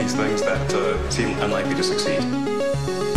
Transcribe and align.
these 0.00 0.14
things 0.14 0.40
that 0.42 0.74
uh, 0.74 1.10
seem 1.10 1.38
unlikely 1.40 1.74
to 1.74 1.82
succeed. 1.82 3.09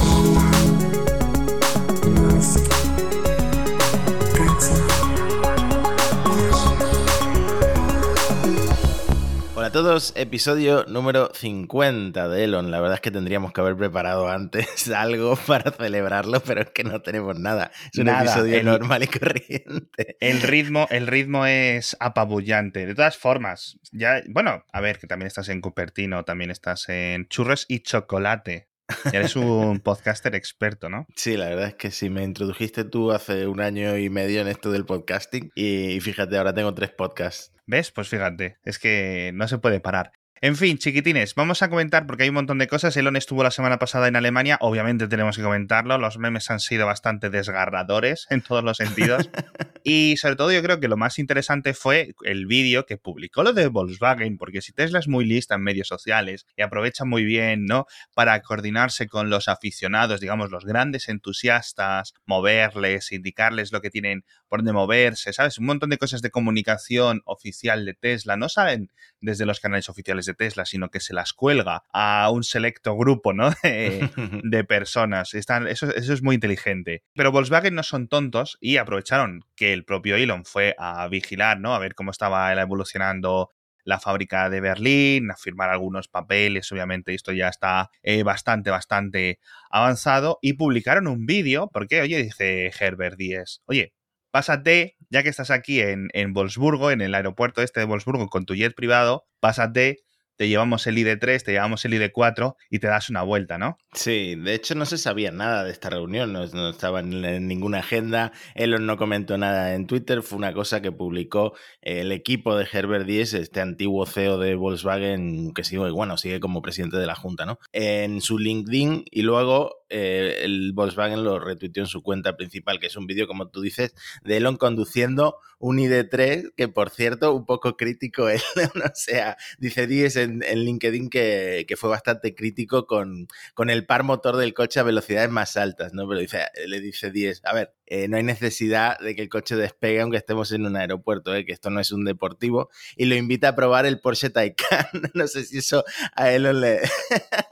Todos, 9.73 10.13
episodio 10.15 10.85
número 10.87 11.31
50 11.33 12.29
de 12.29 12.43
Elon. 12.43 12.69
La 12.69 12.79
verdad 12.79 12.95
es 12.95 13.01
que 13.01 13.09
tendríamos 13.09 13.53
que 13.53 13.61
haber 13.61 13.75
preparado 13.75 14.29
antes 14.29 14.87
algo 14.95 15.35
para 15.47 15.71
celebrarlo, 15.71 16.41
pero 16.41 16.61
es 16.61 16.69
que 16.69 16.83
no 16.83 17.01
tenemos 17.01 17.39
nada. 17.39 17.71
Es 17.91 17.97
un 17.97 18.05
Nada, 18.05 18.21
episodio 18.21 18.57
el- 18.59 18.65
normal 18.65 19.01
y 19.03 19.07
corriente. 19.07 20.17
El 20.19 20.41
ritmo, 20.43 20.85
el 20.91 21.07
ritmo 21.07 21.47
es 21.47 21.97
apabullante. 21.99 22.85
De 22.85 22.93
todas 22.93 23.17
formas, 23.17 23.79
ya, 23.91 24.21
bueno, 24.29 24.63
a 24.71 24.79
ver, 24.79 24.99
que 24.99 25.07
también 25.07 25.25
estás 25.27 25.49
en 25.49 25.59
Cupertino, 25.59 26.23
también 26.23 26.51
estás 26.51 26.87
en 26.89 27.27
churros 27.27 27.65
y 27.67 27.79
chocolate. 27.79 28.69
Eres 29.11 29.35
un 29.35 29.79
podcaster 29.79 30.35
experto, 30.35 30.89
¿no? 30.89 31.05
Sí, 31.15 31.37
la 31.37 31.49
verdad 31.49 31.67
es 31.67 31.75
que 31.75 31.91
sí, 31.91 32.09
me 32.09 32.23
introdujiste 32.23 32.83
tú 32.83 33.11
hace 33.11 33.47
un 33.47 33.61
año 33.61 33.97
y 33.97 34.09
medio 34.09 34.41
en 34.41 34.47
esto 34.47 34.71
del 34.71 34.85
podcasting 34.85 35.51
y 35.55 35.99
fíjate, 35.99 36.37
ahora 36.37 36.53
tengo 36.53 36.73
tres 36.73 36.91
podcasts. 36.91 37.53
¿Ves? 37.65 37.91
Pues 37.91 38.09
fíjate, 38.09 38.57
es 38.63 38.77
que 38.77 39.31
no 39.33 39.47
se 39.47 39.57
puede 39.57 39.79
parar. 39.79 40.11
En 40.43 40.57
fin, 40.57 40.77
chiquitines, 40.77 41.35
vamos 41.35 41.61
a 41.61 41.69
comentar 41.69 42.05
porque 42.05 42.23
hay 42.23 42.29
un 42.29 42.35
montón 42.35 42.57
de 42.57 42.67
cosas. 42.67 42.97
Elon 42.97 43.15
estuvo 43.15 43.43
la 43.43 43.49
semana 43.49 43.79
pasada 43.79 44.09
en 44.09 44.17
Alemania, 44.17 44.57
obviamente 44.59 45.07
tenemos 45.07 45.37
que 45.37 45.41
comentarlo. 45.41 45.97
Los 45.97 46.17
memes 46.17 46.51
han 46.51 46.59
sido 46.59 46.85
bastante 46.85 47.29
desgarradores 47.29 48.27
en 48.29 48.41
todos 48.41 48.61
los 48.61 48.75
sentidos. 48.75 49.29
Y 49.85 50.15
sobre 50.15 50.37
todo 50.37 50.49
yo 50.53 50.63
creo 50.63 50.79
que 50.79 50.87
lo 50.87 50.95
más 50.95 51.19
interesante 51.19 51.73
fue 51.73 52.15
el 52.23 52.45
vídeo 52.45 52.85
que 52.85 52.95
publicó 52.95 53.43
lo 53.43 53.51
de 53.51 53.67
Volkswagen, 53.67 54.37
porque 54.37 54.61
si 54.61 54.71
Tesla 54.71 54.99
es 54.99 55.09
muy 55.09 55.25
lista 55.25 55.55
en 55.55 55.61
medios 55.61 55.89
sociales 55.89 56.45
y 56.55 56.61
aprovecha 56.61 57.03
muy 57.03 57.25
bien, 57.25 57.65
¿no? 57.65 57.85
Para 58.13 58.41
coordinarse 58.41 59.09
con 59.09 59.29
los 59.29 59.49
aficionados, 59.49 60.21
digamos, 60.21 60.51
los 60.51 60.63
grandes 60.63 61.09
entusiastas, 61.09 62.13
moverles, 62.25 63.11
indicarles 63.11 63.73
lo 63.73 63.81
que 63.81 63.89
tienen 63.89 64.23
por 64.47 64.59
dónde 64.59 64.71
moverse, 64.71 65.33
¿sabes? 65.33 65.57
Un 65.59 65.65
montón 65.65 65.89
de 65.89 65.97
cosas 65.97 66.21
de 66.21 66.31
comunicación 66.31 67.21
oficial 67.25 67.83
de 67.83 67.93
Tesla. 67.93 68.37
No 68.37 68.47
salen 68.47 68.89
desde 69.19 69.45
los 69.45 69.59
canales 69.59 69.89
oficiales 69.89 70.25
de 70.25 70.32
Tesla, 70.33 70.65
sino 70.65 70.89
que 70.89 70.99
se 70.99 71.13
las 71.13 71.33
cuelga 71.33 71.83
a 71.91 72.29
un 72.31 72.43
selecto 72.43 72.95
grupo, 72.97 73.33
¿no? 73.33 73.49
De, 73.63 74.09
de 74.43 74.63
personas. 74.63 75.33
Están, 75.33 75.67
eso, 75.67 75.93
eso 75.93 76.13
es 76.13 76.21
muy 76.21 76.35
inteligente. 76.35 77.03
Pero 77.15 77.31
Volkswagen 77.31 77.75
no 77.75 77.83
son 77.83 78.07
tontos 78.07 78.57
y 78.61 78.77
aprovecharon 78.77 79.45
que 79.55 79.73
el 79.73 79.85
propio 79.85 80.15
Elon 80.15 80.45
fue 80.45 80.75
a 80.77 81.07
vigilar, 81.07 81.59
¿no? 81.59 81.73
A 81.73 81.79
ver 81.79 81.95
cómo 81.95 82.11
estaba 82.11 82.51
evolucionando 82.53 83.49
la 83.83 83.99
fábrica 83.99 84.49
de 84.49 84.61
Berlín, 84.61 85.31
a 85.31 85.35
firmar 85.35 85.69
algunos 85.69 86.07
papeles, 86.07 86.71
obviamente 86.71 87.13
esto 87.13 87.31
ya 87.31 87.49
está 87.49 87.89
eh, 88.01 88.23
bastante, 88.23 88.69
bastante 88.69 89.39
avanzado, 89.69 90.39
y 90.41 90.53
publicaron 90.53 91.07
un 91.07 91.25
vídeo, 91.25 91.69
porque, 91.71 92.01
oye, 92.01 92.23
dice 92.23 92.71
Herbert 92.79 93.17
Díez, 93.17 93.61
oye, 93.65 93.93
pásate, 94.31 94.97
ya 95.09 95.23
que 95.23 95.29
estás 95.29 95.51
aquí 95.51 95.81
en, 95.81 96.09
en 96.13 96.33
Wolfsburgo, 96.33 96.91
en 96.91 97.01
el 97.01 97.13
aeropuerto 97.15 97.61
este 97.61 97.81
de 97.81 97.85
Wolfsburgo, 97.85 98.29
con 98.29 98.45
tu 98.45 98.55
jet 98.55 98.73
privado, 98.73 99.25
pásate, 99.39 99.99
te 100.35 100.47
llevamos 100.47 100.87
el 100.87 100.97
ID3, 100.97 101.43
te 101.43 101.51
llevamos 101.51 101.85
el 101.85 101.93
ID4 101.93 102.55
y 102.69 102.79
te 102.79 102.87
das 102.87 103.09
una 103.09 103.23
vuelta, 103.23 103.57
¿no? 103.57 103.77
Sí, 103.93 104.35
de 104.35 104.53
hecho 104.53 104.75
no 104.75 104.85
se 104.85 104.97
sabía 104.97 105.31
nada 105.31 105.63
de 105.63 105.71
esta 105.71 105.89
reunión, 105.89 106.33
no, 106.33 106.69
estaba 106.69 107.01
en, 107.01 107.47
ninguna 107.47 107.79
agenda, 107.79 108.31
Elon 108.55 108.85
no 108.85 108.97
comentó 108.97 109.37
nada 109.37 109.73
en 109.73 109.87
Twitter, 109.87 110.21
fue 110.23 110.37
una 110.37 110.53
cosa 110.53 110.81
que 110.81 110.91
publicó 110.91 111.53
el 111.81 112.11
equipo 112.11 112.55
de 112.55 112.67
Herbert 112.71 113.05
Diess, 113.05 113.33
este 113.33 113.61
antiguo 113.61 114.05
CEO 114.05 114.37
de 114.37 114.55
Volkswagen, 114.55 115.53
que 115.53 115.63
sigue, 115.63 115.91
bueno, 115.91 116.17
sigue 116.17 116.39
como 116.39 116.61
presidente 116.61 116.97
de 116.97 117.05
la 117.05 117.15
Junta, 117.15 117.45
¿no? 117.45 117.59
En 117.71 118.21
su 118.21 118.39
LinkedIn 118.39 119.05
y 119.11 119.21
luego 119.21 119.82
eh, 119.95 120.43
el 120.43 120.73
Volkswagen 120.73 121.23
lo 121.23 121.37
retuiteó 121.37 121.83
en 121.83 121.87
su 121.87 122.01
cuenta 122.01 122.35
principal, 122.35 122.79
que 122.79 122.87
es 122.87 122.95
un 122.95 123.05
vídeo, 123.05 123.27
como 123.27 123.49
tú 123.49 123.61
dices, 123.61 123.93
de 124.23 124.37
Elon 124.37 124.57
conduciendo 124.57 125.37
un 125.59 125.77
ID3, 125.77 126.53
que 126.57 126.67
por 126.67 126.89
cierto, 126.89 127.33
un 127.33 127.45
poco 127.45 127.77
crítico 127.77 128.27
él, 128.29 128.41
o 128.57 128.91
sea, 128.95 129.37
dice 129.59 129.85
Diess 129.85 130.15
en, 130.15 130.43
en 130.43 130.65
LinkedIn 130.65 131.09
que, 131.09 131.65
que, 131.67 131.77
fue 131.77 131.89
bastante 131.89 132.35
crítico 132.35 132.85
con, 132.85 133.27
con 133.53 133.69
el 133.69 133.85
par 133.85 134.03
motor 134.03 134.35
del 134.35 134.53
coche 134.53 134.79
a 134.79 134.83
velocidades 134.83 135.29
más 135.29 135.55
altas, 135.55 135.93
¿no? 135.93 136.07
Pero 136.07 136.19
dice, 136.19 136.39
le 136.67 136.81
dice 136.81 137.11
10, 137.11 137.45
a 137.45 137.53
ver, 137.53 137.73
eh, 137.85 138.07
no 138.07 138.17
hay 138.17 138.23
necesidad 138.23 138.97
de 138.99 139.15
que 139.15 139.21
el 139.21 139.29
coche 139.29 139.55
despegue 139.55 140.01
aunque 140.01 140.17
estemos 140.17 140.51
en 140.51 140.65
un 140.65 140.75
aeropuerto, 140.75 141.35
¿eh? 141.35 141.45
que 141.45 141.53
esto 141.53 141.69
no 141.69 141.79
es 141.79 141.91
un 141.91 142.03
deportivo, 142.03 142.69
y 142.97 143.05
lo 143.05 143.15
invita 143.15 143.49
a 143.49 143.55
probar 143.55 143.85
el 143.85 143.99
Porsche 143.99 144.31
Taycan. 144.31 144.87
no 145.13 145.27
sé 145.27 145.43
si 145.43 145.59
eso 145.59 145.85
a 146.15 146.31
él 146.31 146.43
le... 146.59 146.81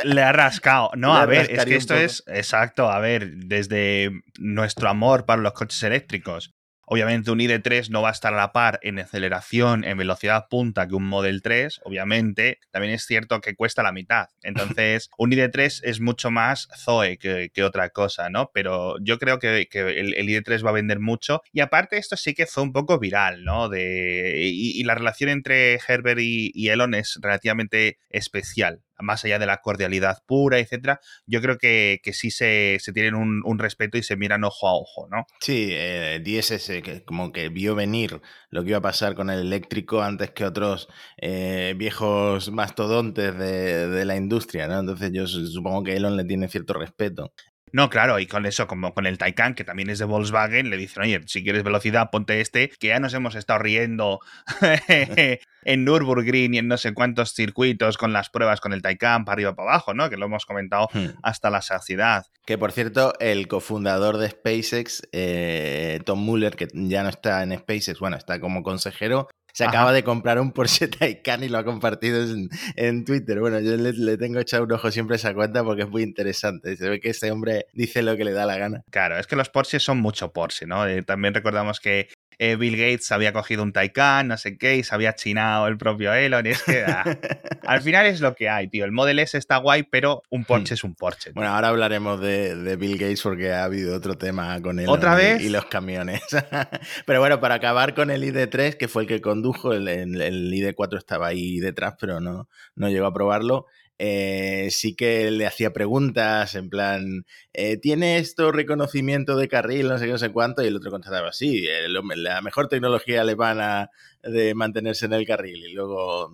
le 0.03 0.21
ha 0.21 0.31
rascado. 0.31 0.91
No, 0.97 1.13
le 1.15 1.21
a 1.21 1.25
ver, 1.25 1.51
es 1.51 1.65
que 1.65 1.75
esto 1.75 1.95
es, 1.95 2.23
exacto, 2.33 2.89
a 2.89 2.99
ver, 2.99 3.35
desde 3.35 4.11
nuestro 4.39 4.89
amor 4.89 5.25
para 5.25 5.41
los 5.41 5.53
coches 5.53 5.83
eléctricos, 5.83 6.53
Obviamente 6.93 7.31
un 7.31 7.39
ID3 7.39 7.87
no 7.89 8.01
va 8.01 8.09
a 8.09 8.11
estar 8.11 8.33
a 8.33 8.37
la 8.37 8.51
par 8.51 8.77
en 8.81 8.99
aceleración, 8.99 9.85
en 9.85 9.97
velocidad 9.97 10.47
punta 10.49 10.89
que 10.89 10.95
un 10.95 11.05
Model 11.05 11.41
3, 11.41 11.79
obviamente. 11.85 12.59
También 12.69 12.93
es 12.93 13.05
cierto 13.05 13.39
que 13.39 13.55
cuesta 13.55 13.81
la 13.81 13.93
mitad. 13.93 14.27
Entonces, 14.43 15.09
un 15.17 15.31
ID3 15.31 15.83
es 15.83 16.01
mucho 16.01 16.31
más 16.31 16.67
Zoe 16.75 17.17
que, 17.17 17.49
que 17.53 17.63
otra 17.63 17.91
cosa, 17.91 18.29
¿no? 18.29 18.51
Pero 18.53 18.97
yo 18.99 19.19
creo 19.19 19.39
que, 19.39 19.69
que 19.71 19.79
el, 19.79 20.15
el, 20.15 20.27
ID3 20.27 20.65
va 20.65 20.71
a 20.71 20.73
vender 20.73 20.99
mucho. 20.99 21.41
Y 21.53 21.61
aparte, 21.61 21.95
esto 21.95 22.17
sí 22.17 22.33
que 22.33 22.45
fue 22.45 22.63
un 22.63 22.73
poco 22.73 22.99
viral, 22.99 23.45
¿no? 23.45 23.69
De, 23.69 24.41
y, 24.41 24.77
y 24.77 24.83
la 24.83 24.95
relación 24.95 25.29
entre 25.29 25.75
Herbert 25.75 26.19
y, 26.19 26.51
y 26.53 26.69
Elon 26.71 26.93
es 26.93 27.19
relativamente 27.21 27.99
especial 28.09 28.81
más 29.01 29.25
allá 29.25 29.39
de 29.39 29.45
la 29.45 29.57
cordialidad 29.57 30.19
pura, 30.25 30.59
etcétera, 30.59 30.99
yo 31.25 31.41
creo 31.41 31.57
que, 31.57 31.99
que 32.03 32.13
sí 32.13 32.31
se, 32.31 32.77
se 32.79 32.93
tienen 32.93 33.15
un, 33.15 33.59
respeto 33.59 33.97
y 33.97 34.03
se 34.03 34.17
miran 34.17 34.43
ojo 34.43 34.67
a 34.67 34.73
ojo, 34.73 35.07
¿no? 35.11 35.25
Sí, 35.39 35.69
eh, 35.71 36.19
DSS 36.23 36.81
que 36.81 37.03
como 37.05 37.31
que 37.31 37.49
vio 37.49 37.75
venir 37.75 38.21
lo 38.49 38.63
que 38.63 38.69
iba 38.69 38.79
a 38.79 38.81
pasar 38.81 39.13
con 39.13 39.29
el 39.29 39.39
eléctrico 39.39 40.01
antes 40.01 40.31
que 40.31 40.45
otros 40.45 40.87
eh, 41.17 41.75
viejos 41.77 42.51
mastodontes 42.51 43.37
de, 43.37 43.87
de, 43.87 44.05
la 44.05 44.15
industria, 44.15 44.67
¿no? 44.67 44.79
Entonces 44.79 45.11
yo 45.13 45.27
supongo 45.27 45.83
que 45.83 45.95
Elon 45.95 46.17
le 46.17 46.25
tiene 46.25 46.47
cierto 46.47 46.73
respeto. 46.73 47.33
No, 47.73 47.89
claro, 47.89 48.19
y 48.19 48.27
con 48.27 48.45
eso, 48.45 48.67
como 48.67 48.93
con 48.93 49.05
el 49.05 49.17
Taycan, 49.17 49.55
que 49.55 49.63
también 49.63 49.89
es 49.89 49.99
de 49.99 50.05
Volkswagen, 50.05 50.69
le 50.69 50.77
dicen, 50.77 51.03
oye, 51.03 51.21
si 51.25 51.43
quieres 51.43 51.63
velocidad, 51.63 52.09
ponte 52.11 52.41
este, 52.41 52.69
que 52.69 52.87
ya 52.87 52.99
nos 52.99 53.13
hemos 53.13 53.35
estado 53.35 53.59
riendo 53.59 54.19
en 55.63 55.85
Nürburgring 55.85 56.53
y 56.53 56.57
en 56.57 56.67
no 56.67 56.77
sé 56.77 56.93
cuántos 56.93 57.33
circuitos 57.33 57.97
con 57.97 58.13
las 58.13 58.29
pruebas 58.29 58.59
con 58.59 58.73
el 58.73 58.81
Taycan 58.81 59.25
para 59.25 59.33
arriba 59.33 59.55
para 59.55 59.69
abajo, 59.69 59.93
¿no? 59.93 60.09
Que 60.09 60.17
lo 60.17 60.25
hemos 60.25 60.45
comentado 60.45 60.89
hmm. 60.93 61.19
hasta 61.23 61.49
la 61.49 61.61
saciedad. 61.61 62.25
Que 62.45 62.57
por 62.57 62.71
cierto, 62.71 63.13
el 63.19 63.47
cofundador 63.47 64.17
de 64.17 64.29
SpaceX, 64.29 65.03
eh, 65.11 65.99
Tom 66.05 66.19
Muller, 66.19 66.55
que 66.55 66.67
ya 66.73 67.03
no 67.03 67.09
está 67.09 67.43
en 67.43 67.57
SpaceX, 67.57 67.99
bueno, 67.99 68.17
está 68.17 68.39
como 68.39 68.63
consejero, 68.63 69.27
se 69.53 69.63
Ajá. 69.63 69.71
acaba 69.71 69.93
de 69.93 70.03
comprar 70.03 70.39
un 70.39 70.51
Porsche 70.51 70.87
Taycan 70.87 71.43
y 71.43 71.49
lo 71.49 71.57
ha 71.57 71.63
compartido 71.63 72.23
en, 72.23 72.49
en 72.75 73.05
Twitter. 73.05 73.39
Bueno, 73.39 73.59
yo 73.59 73.77
le, 73.77 73.93
le, 73.93 74.17
tengo 74.17 74.39
echado 74.39 74.63
un 74.63 74.71
ojo 74.71 74.91
siempre 74.91 75.15
a 75.15 75.17
esa 75.17 75.33
cuenta 75.33 75.63
porque 75.63 75.83
es 75.83 75.89
muy 75.89 76.03
interesante. 76.03 76.75
Se 76.77 76.89
ve 76.89 76.99
que 76.99 77.09
este 77.09 77.31
hombre 77.31 77.65
dice 77.73 78.01
lo 78.01 78.15
que 78.17 78.25
le 78.25 78.31
da 78.31 78.45
la 78.45 78.57
gana. 78.57 78.83
Claro, 78.89 79.17
es 79.17 79.27
que 79.27 79.35
los 79.35 79.49
Porsches 79.49 79.83
son 79.83 79.99
mucho 79.99 80.31
Porsche, 80.31 80.65
¿no? 80.65 80.85
Eh, 80.87 81.03
también 81.03 81.33
recordamos 81.33 81.79
que 81.79 82.07
eh, 82.43 82.55
Bill 82.55 82.75
Gates 82.75 83.11
había 83.11 83.33
cogido 83.33 83.61
un 83.61 83.71
Taycan, 83.71 84.27
no 84.29 84.35
sé 84.35 84.57
qué, 84.57 84.75
y 84.75 84.83
se 84.83 84.95
había 84.95 85.13
chinado 85.13 85.67
el 85.67 85.77
propio 85.77 86.11
Elon. 86.11 86.47
Y 86.47 86.49
es 86.49 86.63
que 86.63 86.83
ah, 86.83 87.03
al 87.67 87.81
final 87.83 88.07
es 88.07 88.19
lo 88.19 88.33
que 88.33 88.49
hay, 88.49 88.67
tío. 88.67 88.83
El 88.83 88.91
Model 88.91 89.19
S 89.19 89.37
está 89.37 89.57
guay, 89.57 89.83
pero 89.83 90.23
un 90.31 90.43
Porsche 90.43 90.73
hmm. 90.73 90.73
es 90.73 90.83
un 90.83 90.95
Porsche. 90.95 91.25
Tío. 91.25 91.33
Bueno, 91.35 91.53
ahora 91.53 91.67
hablaremos 91.67 92.19
de, 92.19 92.55
de, 92.55 92.75
Bill 92.77 92.97
Gates 92.97 93.21
porque 93.21 93.51
ha 93.51 93.65
habido 93.65 93.95
otro 93.95 94.17
tema 94.17 94.59
con 94.59 94.79
él. 94.79 94.89
¿Otra 94.89 95.13
y, 95.13 95.17
vez? 95.17 95.41
Y 95.43 95.49
los 95.49 95.65
camiones. 95.65 96.23
pero 97.05 97.19
bueno, 97.19 97.39
para 97.39 97.53
acabar 97.53 97.93
con 97.93 98.09
el 98.09 98.23
ID3, 98.23 98.75
que 98.75 98.87
fue 98.87 99.03
el 99.03 99.07
que 99.07 99.21
condujo, 99.21 99.73
el, 99.73 99.87
el, 99.87 100.19
el 100.19 100.51
ID4 100.51 100.97
estaba 100.97 101.27
ahí 101.27 101.59
detrás, 101.59 101.93
pero 101.99 102.19
no, 102.21 102.49
no 102.73 102.89
llegó 102.89 103.05
a 103.05 103.13
probarlo. 103.13 103.67
Eh, 104.03 104.69
sí 104.71 104.95
que 104.95 105.29
le 105.29 105.45
hacía 105.45 105.73
preguntas 105.73 106.55
en 106.55 106.71
plan, 106.71 107.23
eh, 107.53 107.77
¿tiene 107.77 108.17
esto 108.17 108.51
reconocimiento 108.51 109.37
de 109.37 109.47
carril? 109.47 109.89
No 109.89 109.99
sé 109.99 110.05
qué, 110.05 110.11
no 110.11 110.17
sé 110.17 110.31
cuánto. 110.31 110.63
Y 110.63 110.67
el 110.67 110.75
otro 110.77 110.89
contestaba, 110.89 111.31
sí, 111.31 111.67
la 112.15 112.41
mejor 112.41 112.67
tecnología 112.67 113.21
alemana 113.21 113.91
de 114.23 114.55
mantenerse 114.55 115.05
en 115.05 115.13
el 115.13 115.27
carril. 115.27 115.67
Y 115.67 115.73
luego 115.73 116.31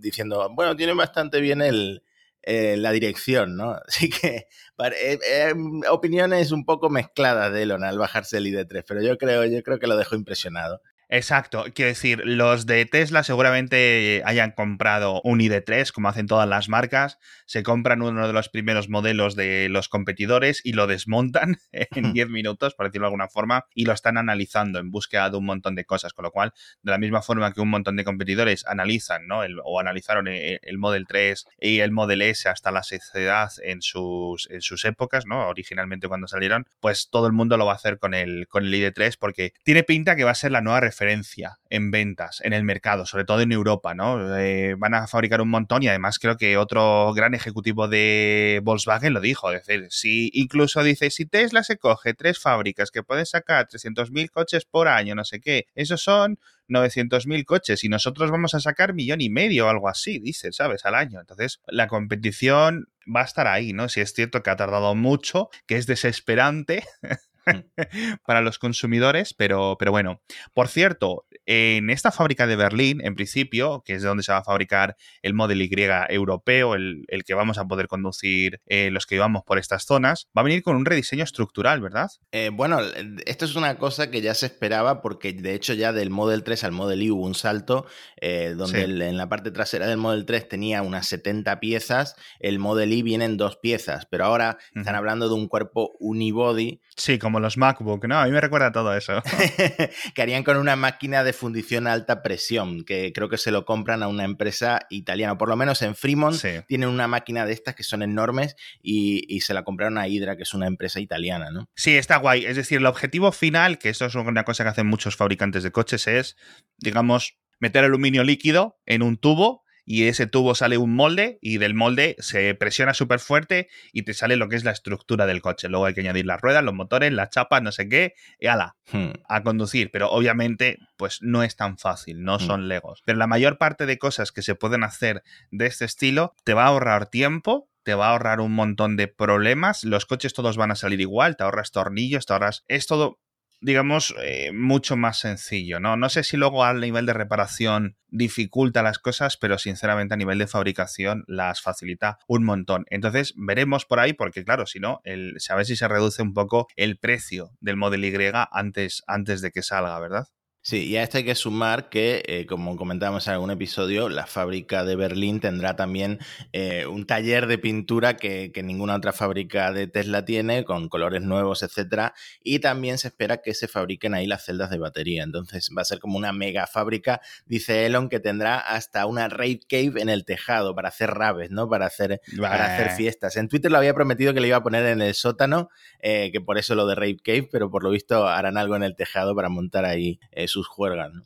diciendo, 0.00 0.48
bueno, 0.54 0.74
tiene 0.74 0.94
bastante 0.94 1.42
bien 1.42 1.60
el, 1.60 2.02
eh, 2.44 2.76
la 2.76 2.90
dirección, 2.90 3.56
¿no? 3.56 3.76
Así 3.86 4.10
que 4.10 4.48
eh, 4.78 5.18
eh, 5.28 5.54
opiniones 5.90 6.50
un 6.50 6.64
poco 6.64 6.90
mezcladas 6.90 7.52
de 7.52 7.62
Elon 7.62 7.84
al 7.84 7.98
bajarse 7.98 8.38
el 8.38 8.46
ID3, 8.46 8.84
pero 8.86 9.02
yo 9.02 9.16
creo, 9.16 9.44
yo 9.44 9.62
creo 9.62 9.78
que 9.78 9.86
lo 9.86 9.96
dejó 9.96 10.16
impresionado. 10.16 10.80
Exacto, 11.14 11.66
quiero 11.74 11.90
decir, 11.90 12.22
los 12.24 12.64
de 12.64 12.86
Tesla 12.86 13.22
seguramente 13.22 14.22
hayan 14.24 14.50
comprado 14.52 15.20
un 15.24 15.40
ID3, 15.40 15.92
como 15.92 16.08
hacen 16.08 16.26
todas 16.26 16.48
las 16.48 16.70
marcas, 16.70 17.18
se 17.44 17.62
compran 17.62 18.00
uno 18.00 18.26
de 18.26 18.32
los 18.32 18.48
primeros 18.48 18.88
modelos 18.88 19.36
de 19.36 19.68
los 19.68 19.90
competidores 19.90 20.62
y 20.64 20.72
lo 20.72 20.86
desmontan 20.86 21.58
en 21.72 22.14
10 22.14 22.30
minutos, 22.30 22.74
por 22.74 22.86
decirlo 22.86 23.04
de 23.04 23.08
alguna 23.08 23.28
forma, 23.28 23.66
y 23.74 23.84
lo 23.84 23.92
están 23.92 24.16
analizando 24.16 24.78
en 24.78 24.90
búsqueda 24.90 25.28
de 25.28 25.36
un 25.36 25.44
montón 25.44 25.74
de 25.74 25.84
cosas, 25.84 26.14
con 26.14 26.22
lo 26.22 26.30
cual, 26.30 26.54
de 26.82 26.92
la 26.92 26.96
misma 26.96 27.20
forma 27.20 27.52
que 27.52 27.60
un 27.60 27.68
montón 27.68 27.96
de 27.96 28.04
competidores 28.04 28.64
analizan, 28.66 29.26
¿no? 29.26 29.40
o 29.64 29.80
analizaron 29.80 30.28
el, 30.28 30.60
el, 30.62 30.78
Model 30.78 31.04
3 31.06 31.46
y 31.60 31.80
el 31.80 31.92
Model 31.92 32.22
S 32.22 32.48
hasta 32.48 32.70
la 32.70 32.82
sociedad 32.82 33.50
en 33.62 33.82
sus, 33.82 34.48
en 34.50 34.62
sus 34.62 34.86
épocas, 34.86 35.26
¿no? 35.26 35.46
Originalmente 35.46 36.08
cuando 36.08 36.26
salieron, 36.26 36.66
pues 36.80 37.10
todo 37.10 37.26
el 37.26 37.34
mundo 37.34 37.58
lo 37.58 37.66
va 37.66 37.72
a 37.72 37.76
hacer 37.76 37.98
con 37.98 38.14
el, 38.14 38.48
con 38.48 38.64
el 38.64 38.72
ID3 38.72 39.18
porque 39.20 39.52
tiene 39.62 39.82
pinta 39.82 40.16
que 40.16 40.24
va 40.24 40.30
a 40.30 40.34
ser 40.34 40.52
la 40.52 40.62
nueva 40.62 40.80
referencia 40.80 41.01
en 41.10 41.90
ventas 41.90 42.40
en 42.42 42.52
el 42.52 42.64
mercado, 42.64 43.06
sobre 43.06 43.24
todo 43.24 43.40
en 43.40 43.52
Europa, 43.52 43.94
¿no? 43.94 44.36
Eh, 44.36 44.74
van 44.76 44.94
a 44.94 45.06
fabricar 45.06 45.40
un 45.40 45.50
montón 45.50 45.82
y 45.82 45.88
además 45.88 46.18
creo 46.18 46.36
que 46.36 46.56
otro 46.56 47.12
gran 47.14 47.34
ejecutivo 47.34 47.88
de 47.88 48.60
Volkswagen 48.62 49.14
lo 49.14 49.20
dijo, 49.20 49.52
es 49.52 49.66
decir, 49.66 49.86
si 49.90 50.30
incluso 50.34 50.82
dice, 50.82 51.10
si 51.10 51.26
Tesla 51.26 51.62
se 51.64 51.78
coge 51.78 52.14
tres 52.14 52.38
fábricas 52.38 52.90
que 52.90 53.02
pueden 53.02 53.26
sacar 53.26 53.68
300.000 53.68 54.30
coches 54.30 54.64
por 54.64 54.88
año, 54.88 55.14
no 55.14 55.24
sé 55.24 55.40
qué, 55.40 55.66
esos 55.74 56.02
son 56.02 56.38
900.000 56.68 57.44
coches 57.44 57.84
y 57.84 57.88
nosotros 57.88 58.30
vamos 58.30 58.54
a 58.54 58.60
sacar 58.60 58.94
millón 58.94 59.20
y 59.20 59.30
medio 59.30 59.66
o 59.66 59.68
algo 59.68 59.88
así, 59.88 60.18
dice, 60.18 60.52
¿sabes? 60.52 60.84
Al 60.84 60.94
año. 60.94 61.20
Entonces, 61.20 61.60
la 61.66 61.88
competición 61.88 62.88
va 63.04 63.22
a 63.22 63.24
estar 63.24 63.46
ahí, 63.46 63.72
¿no? 63.72 63.88
Si 63.88 64.00
es 64.00 64.12
cierto 64.12 64.42
que 64.42 64.50
ha 64.50 64.56
tardado 64.56 64.94
mucho, 64.94 65.48
que 65.66 65.76
es 65.76 65.86
desesperante, 65.86 66.84
para 68.26 68.40
los 68.40 68.58
consumidores, 68.58 69.34
pero, 69.34 69.76
pero 69.78 69.90
bueno. 69.90 70.20
Por 70.54 70.68
cierto, 70.68 71.26
en 71.46 71.90
esta 71.90 72.12
fábrica 72.12 72.46
de 72.46 72.56
Berlín, 72.56 73.00
en 73.04 73.14
principio, 73.14 73.82
que 73.84 73.94
es 73.94 74.02
de 74.02 74.08
donde 74.08 74.22
se 74.22 74.32
va 74.32 74.38
a 74.38 74.44
fabricar 74.44 74.96
el 75.22 75.34
Model 75.34 75.62
Y 75.62 75.70
europeo, 76.08 76.74
el, 76.74 77.04
que 77.24 77.34
vamos 77.34 77.58
a 77.58 77.64
poder 77.64 77.88
conducir 77.88 78.60
eh, 78.66 78.90
los 78.90 79.06
que 79.06 79.14
íbamos 79.16 79.42
por 79.44 79.58
estas 79.58 79.84
zonas, 79.84 80.28
va 80.36 80.42
a 80.42 80.44
venir 80.44 80.62
con 80.62 80.76
un 80.76 80.84
rediseño 80.84 81.24
estructural, 81.24 81.80
¿verdad? 81.80 82.10
Eh, 82.30 82.50
bueno, 82.52 82.80
esto 83.26 83.44
es 83.44 83.56
una 83.56 83.78
cosa 83.78 84.10
que 84.10 84.20
ya 84.20 84.34
se 84.34 84.46
esperaba 84.46 85.02
porque 85.02 85.32
de 85.32 85.54
hecho 85.54 85.74
ya 85.74 85.92
del 85.92 86.10
Model 86.10 86.44
3 86.44 86.64
al 86.64 86.72
Model 86.72 87.02
Y 87.02 87.10
hubo 87.10 87.24
un 87.24 87.34
salto 87.34 87.86
eh, 88.20 88.54
donde 88.56 88.82
en 88.82 89.16
la 89.16 89.28
parte 89.28 89.50
trasera 89.50 89.86
del 89.86 89.96
Model 89.98 90.24
3 90.26 90.48
tenía 90.48 90.82
unas 90.82 91.06
70 91.06 91.60
piezas, 91.60 92.16
el 92.40 92.58
Model 92.58 92.92
Y 92.92 93.02
viene 93.02 93.24
en 93.24 93.36
dos 93.36 93.56
piezas, 93.56 94.06
pero 94.06 94.24
ahora 94.24 94.58
están 94.74 94.94
hablando 94.94 95.28
de 95.28 95.34
un 95.34 95.48
cuerpo 95.48 95.92
unibody. 95.98 96.80
Sí, 96.96 97.18
como 97.18 97.31
los 97.40 97.56
MacBook, 97.56 98.06
¿no? 98.06 98.18
A 98.18 98.26
mí 98.26 98.30
me 98.30 98.40
recuerda 98.40 98.72
todo 98.72 98.96
eso. 98.96 99.22
que 100.14 100.22
harían 100.22 100.44
con 100.44 100.56
una 100.56 100.76
máquina 100.76 101.24
de 101.24 101.32
fundición 101.32 101.86
a 101.86 101.92
alta 101.92 102.22
presión, 102.22 102.84
que 102.84 103.12
creo 103.12 103.28
que 103.28 103.38
se 103.38 103.50
lo 103.50 103.64
compran 103.64 104.02
a 104.02 104.08
una 104.08 104.24
empresa 104.24 104.80
italiana, 104.90 105.38
por 105.38 105.48
lo 105.48 105.56
menos 105.56 105.82
en 105.82 105.94
Fremont 105.94 106.40
tienen 106.66 106.88
una 106.88 107.08
máquina 107.08 107.46
de 107.46 107.52
estas 107.52 107.74
que 107.74 107.82
son 107.82 108.02
enormes 108.02 108.56
y, 108.82 109.40
se 109.42 109.54
la 109.54 109.64
compraron 109.64 109.98
a 109.98 110.06
Hydra, 110.06 110.36
que 110.36 110.44
es 110.44 110.54
una 110.54 110.68
empresa 110.68 111.00
italiana, 111.00 111.50
¿no? 111.50 111.68
Sí, 111.74 111.96
está 111.96 112.18
guay. 112.18 112.44
Es 112.44 112.56
decir, 112.56 112.78
el 112.78 112.86
objetivo 112.86 113.32
final, 113.32 113.78
que 113.78 113.88
esto 113.88 114.06
es 114.06 114.14
una 114.14 114.44
cosa 114.44 114.62
que 114.62 114.70
hacen 114.70 114.86
muchos 114.86 115.16
fabricantes 115.16 115.64
de 115.64 115.72
coches, 115.72 116.06
es, 116.06 116.36
digamos, 116.78 117.38
meter 117.58 117.84
aluminio 117.84 118.22
líquido 118.22 118.80
en 118.86 119.02
un 119.02 119.16
tubo 119.16 119.61
y 119.84 120.04
ese 120.04 120.26
tubo 120.26 120.54
sale 120.54 120.78
un 120.78 120.94
molde 120.94 121.38
y 121.40 121.58
del 121.58 121.74
molde 121.74 122.16
se 122.18 122.54
presiona 122.54 122.94
súper 122.94 123.18
fuerte 123.20 123.68
y 123.92 124.02
te 124.02 124.14
sale 124.14 124.36
lo 124.36 124.48
que 124.48 124.56
es 124.56 124.64
la 124.64 124.70
estructura 124.70 125.26
del 125.26 125.42
coche. 125.42 125.68
Luego 125.68 125.86
hay 125.86 125.94
que 125.94 126.00
añadir 126.00 126.26
las 126.26 126.40
ruedas, 126.40 126.62
los 126.62 126.74
motores, 126.74 127.12
las 127.12 127.30
chapas, 127.30 127.62
no 127.62 127.72
sé 127.72 127.88
qué, 127.88 128.14
y 128.38 128.46
ala, 128.46 128.76
hmm. 128.92 129.10
a 129.28 129.42
conducir. 129.42 129.90
Pero 129.90 130.10
obviamente, 130.10 130.78
pues 130.96 131.18
no 131.22 131.42
es 131.42 131.56
tan 131.56 131.78
fácil, 131.78 132.22
no 132.22 132.36
hmm. 132.36 132.40
son 132.40 132.68
legos. 132.68 133.02
Pero 133.04 133.18
la 133.18 133.26
mayor 133.26 133.58
parte 133.58 133.86
de 133.86 133.98
cosas 133.98 134.32
que 134.32 134.42
se 134.42 134.54
pueden 134.54 134.84
hacer 134.84 135.22
de 135.50 135.66
este 135.66 135.84
estilo 135.84 136.34
te 136.44 136.54
va 136.54 136.64
a 136.64 136.68
ahorrar 136.68 137.06
tiempo, 137.06 137.68
te 137.82 137.94
va 137.94 138.08
a 138.08 138.10
ahorrar 138.12 138.40
un 138.40 138.52
montón 138.52 138.96
de 138.96 139.08
problemas. 139.08 139.84
Los 139.84 140.06
coches 140.06 140.34
todos 140.34 140.56
van 140.56 140.70
a 140.70 140.76
salir 140.76 141.00
igual, 141.00 141.36
te 141.36 141.44
ahorras 141.44 141.72
tornillos, 141.72 142.26
te 142.26 142.32
ahorras. 142.32 142.64
Es 142.68 142.86
todo 142.86 143.18
digamos, 143.62 144.14
eh, 144.20 144.50
mucho 144.52 144.96
más 144.96 145.20
sencillo, 145.20 145.80
¿no? 145.80 145.96
No 145.96 146.08
sé 146.08 146.24
si 146.24 146.36
luego 146.36 146.64
al 146.64 146.80
nivel 146.80 147.06
de 147.06 147.12
reparación 147.12 147.96
dificulta 148.08 148.82
las 148.82 148.98
cosas, 148.98 149.36
pero 149.36 149.56
sinceramente 149.56 150.14
a 150.14 150.16
nivel 150.16 150.38
de 150.38 150.48
fabricación 150.48 151.24
las 151.28 151.62
facilita 151.62 152.18
un 152.26 152.44
montón. 152.44 152.84
Entonces 152.90 153.34
veremos 153.36 153.86
por 153.86 154.00
ahí, 154.00 154.12
porque 154.12 154.44
claro, 154.44 154.66
si 154.66 154.80
no, 154.80 155.00
el, 155.04 155.36
a 155.48 155.54
ver 155.54 155.64
si 155.64 155.76
se 155.76 155.88
reduce 155.88 156.22
un 156.22 156.34
poco 156.34 156.66
el 156.76 156.98
precio 156.98 157.52
del 157.60 157.76
Model 157.76 158.04
Y 158.04 158.12
antes, 158.50 159.02
antes 159.06 159.40
de 159.40 159.52
que 159.52 159.62
salga, 159.62 159.98
¿verdad? 160.00 160.26
Sí, 160.64 160.86
y 160.86 160.96
a 160.96 161.02
esto 161.02 161.18
hay 161.18 161.24
que 161.24 161.34
sumar 161.34 161.88
que, 161.88 162.22
eh, 162.24 162.46
como 162.46 162.76
comentábamos 162.76 163.26
en 163.26 163.32
algún 163.32 163.50
episodio, 163.50 164.08
la 164.08 164.28
fábrica 164.28 164.84
de 164.84 164.94
Berlín 164.94 165.40
tendrá 165.40 165.74
también 165.74 166.20
eh, 166.52 166.86
un 166.86 167.04
taller 167.04 167.48
de 167.48 167.58
pintura 167.58 168.16
que, 168.16 168.52
ninguna 168.62 168.94
otra 168.94 169.12
fábrica 169.12 169.72
de 169.72 169.88
Tesla 169.88 170.24
tiene, 170.24 170.64
con 170.64 170.88
colores 170.88 171.22
nuevos, 171.22 171.64
etcétera, 171.64 172.14
y 172.44 172.60
también 172.60 172.98
se 172.98 173.08
espera 173.08 173.38
que 173.38 173.54
se 173.54 173.66
fabriquen 173.66 174.14
ahí 174.14 174.28
las 174.28 174.44
celdas 174.44 174.70
de 174.70 174.78
batería. 174.78 175.24
Entonces 175.24 175.68
va 175.76 175.82
a 175.82 175.84
ser 175.84 175.98
como 175.98 176.16
una 176.16 176.32
mega 176.32 176.68
fábrica, 176.68 177.20
dice 177.44 177.84
Elon, 177.84 178.08
que 178.08 178.20
tendrá 178.20 178.60
hasta 178.60 179.06
una 179.06 179.26
rave 179.26 179.58
cave 179.68 180.00
en 180.00 180.10
el 180.10 180.24
tejado 180.24 180.76
para 180.76 180.90
hacer 180.90 181.10
raves, 181.10 181.50
¿no? 181.50 181.68
Para 181.68 181.86
hacer, 181.86 182.20
para 182.40 182.72
hacer 182.72 182.90
fiestas. 182.90 183.34
En 183.36 183.48
Twitter 183.48 183.72
lo 183.72 183.78
había 183.78 183.94
prometido 183.94 184.32
que 184.32 184.40
le 184.40 184.46
iba 184.46 184.58
a 184.58 184.62
poner 184.62 184.86
en 184.86 185.02
el 185.02 185.14
sótano, 185.14 185.70
eh, 185.98 186.30
que 186.30 186.40
por 186.40 186.56
eso 186.56 186.76
lo 186.76 186.86
de 186.86 186.94
rave 186.94 187.16
cave, 187.16 187.48
pero 187.50 187.68
por 187.68 187.82
lo 187.82 187.90
visto 187.90 188.28
harán 188.28 188.56
algo 188.56 188.76
en 188.76 188.84
el 188.84 188.94
tejado 188.94 189.34
para 189.34 189.48
montar 189.48 189.84
ahí 189.84 190.20
sus 190.52 190.68
juegan. 190.68 191.12
¿no? 191.14 191.22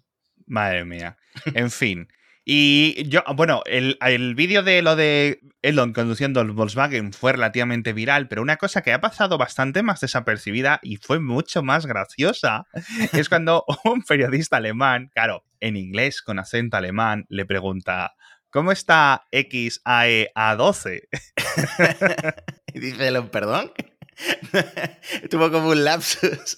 Madre 0.47 0.85
mía. 0.85 1.19
En 1.55 1.71
fin. 1.71 2.09
Y 2.49 3.09
yo, 3.09 3.25
bueno, 3.35 3.63
el, 3.67 4.35
vídeo 4.37 4.63
de 4.63 4.81
lo 4.81 4.95
de 4.95 5.41
Elon 5.63 5.93
conduciendo 5.93 6.41
el 6.41 6.53
Volkswagen 6.53 7.13
fue 7.13 7.33
relativamente 7.33 7.93
viral, 7.93 8.29
pero 8.29 8.41
una 8.41 8.57
cosa 8.57 8.83
que 8.83 8.93
ha 8.93 9.01
pasado 9.01 9.37
bastante 9.37 9.83
más 9.83 10.01
desapercibida 10.01 10.79
y 10.85 10.99
fue 10.99 11.19
mucho 11.19 11.65
más 11.65 11.87
graciosa 11.87 12.67
es 13.13 13.29
cuando 13.29 13.65
un 13.83 14.03
periodista 14.03 14.59
alemán, 14.59 15.11
claro, 15.13 15.45
en 15.59 15.77
inglés 15.77 16.23
con 16.23 16.39
acento 16.39 16.77
alemán, 16.77 17.27
le 17.29 17.47
pregunta, 17.47 18.15
¿cómo 18.51 18.71
está 18.71 19.25
XAE 19.33 20.31
A12? 20.37 21.09
y 22.75 22.79
dice 22.79 23.09
Elon, 23.09 23.29
perdón. 23.29 23.73
Tuvo 25.31 25.51
como 25.51 25.71
un 25.71 25.83
lapsus. 25.83 26.55